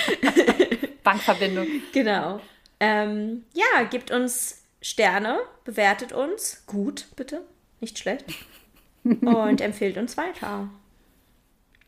[1.04, 1.68] Bankverbindung.
[1.94, 2.40] Genau.
[2.80, 6.64] Ähm, ja, gibt uns Sterne, bewertet uns.
[6.68, 7.42] Gut, bitte.
[7.80, 8.26] Nicht schlecht.
[9.04, 10.70] Und empfiehlt uns weiter.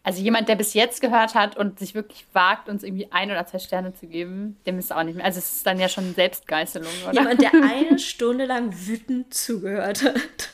[0.04, 3.46] Also jemand, der bis jetzt gehört hat und sich wirklich wagt, uns irgendwie ein oder
[3.46, 5.26] zwei Sterne zu geben, dem ist auch nicht mehr.
[5.26, 7.14] Also es ist dann ja schon Selbstgeißelung, oder?
[7.14, 10.50] Jemand, der eine Stunde lang wütend zugehört hat.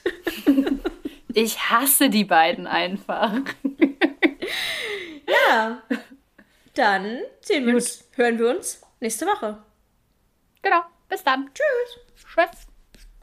[1.36, 3.41] Ich hasse die beiden einfach.
[5.27, 5.81] Ja.
[6.75, 7.83] Dann sehen wir Gut.
[7.83, 9.63] uns, hören wir uns nächste Woche.
[10.61, 10.81] Genau.
[11.07, 11.51] Bis dann.
[11.53, 11.99] Tschüss.
[12.15, 12.67] Tschüss.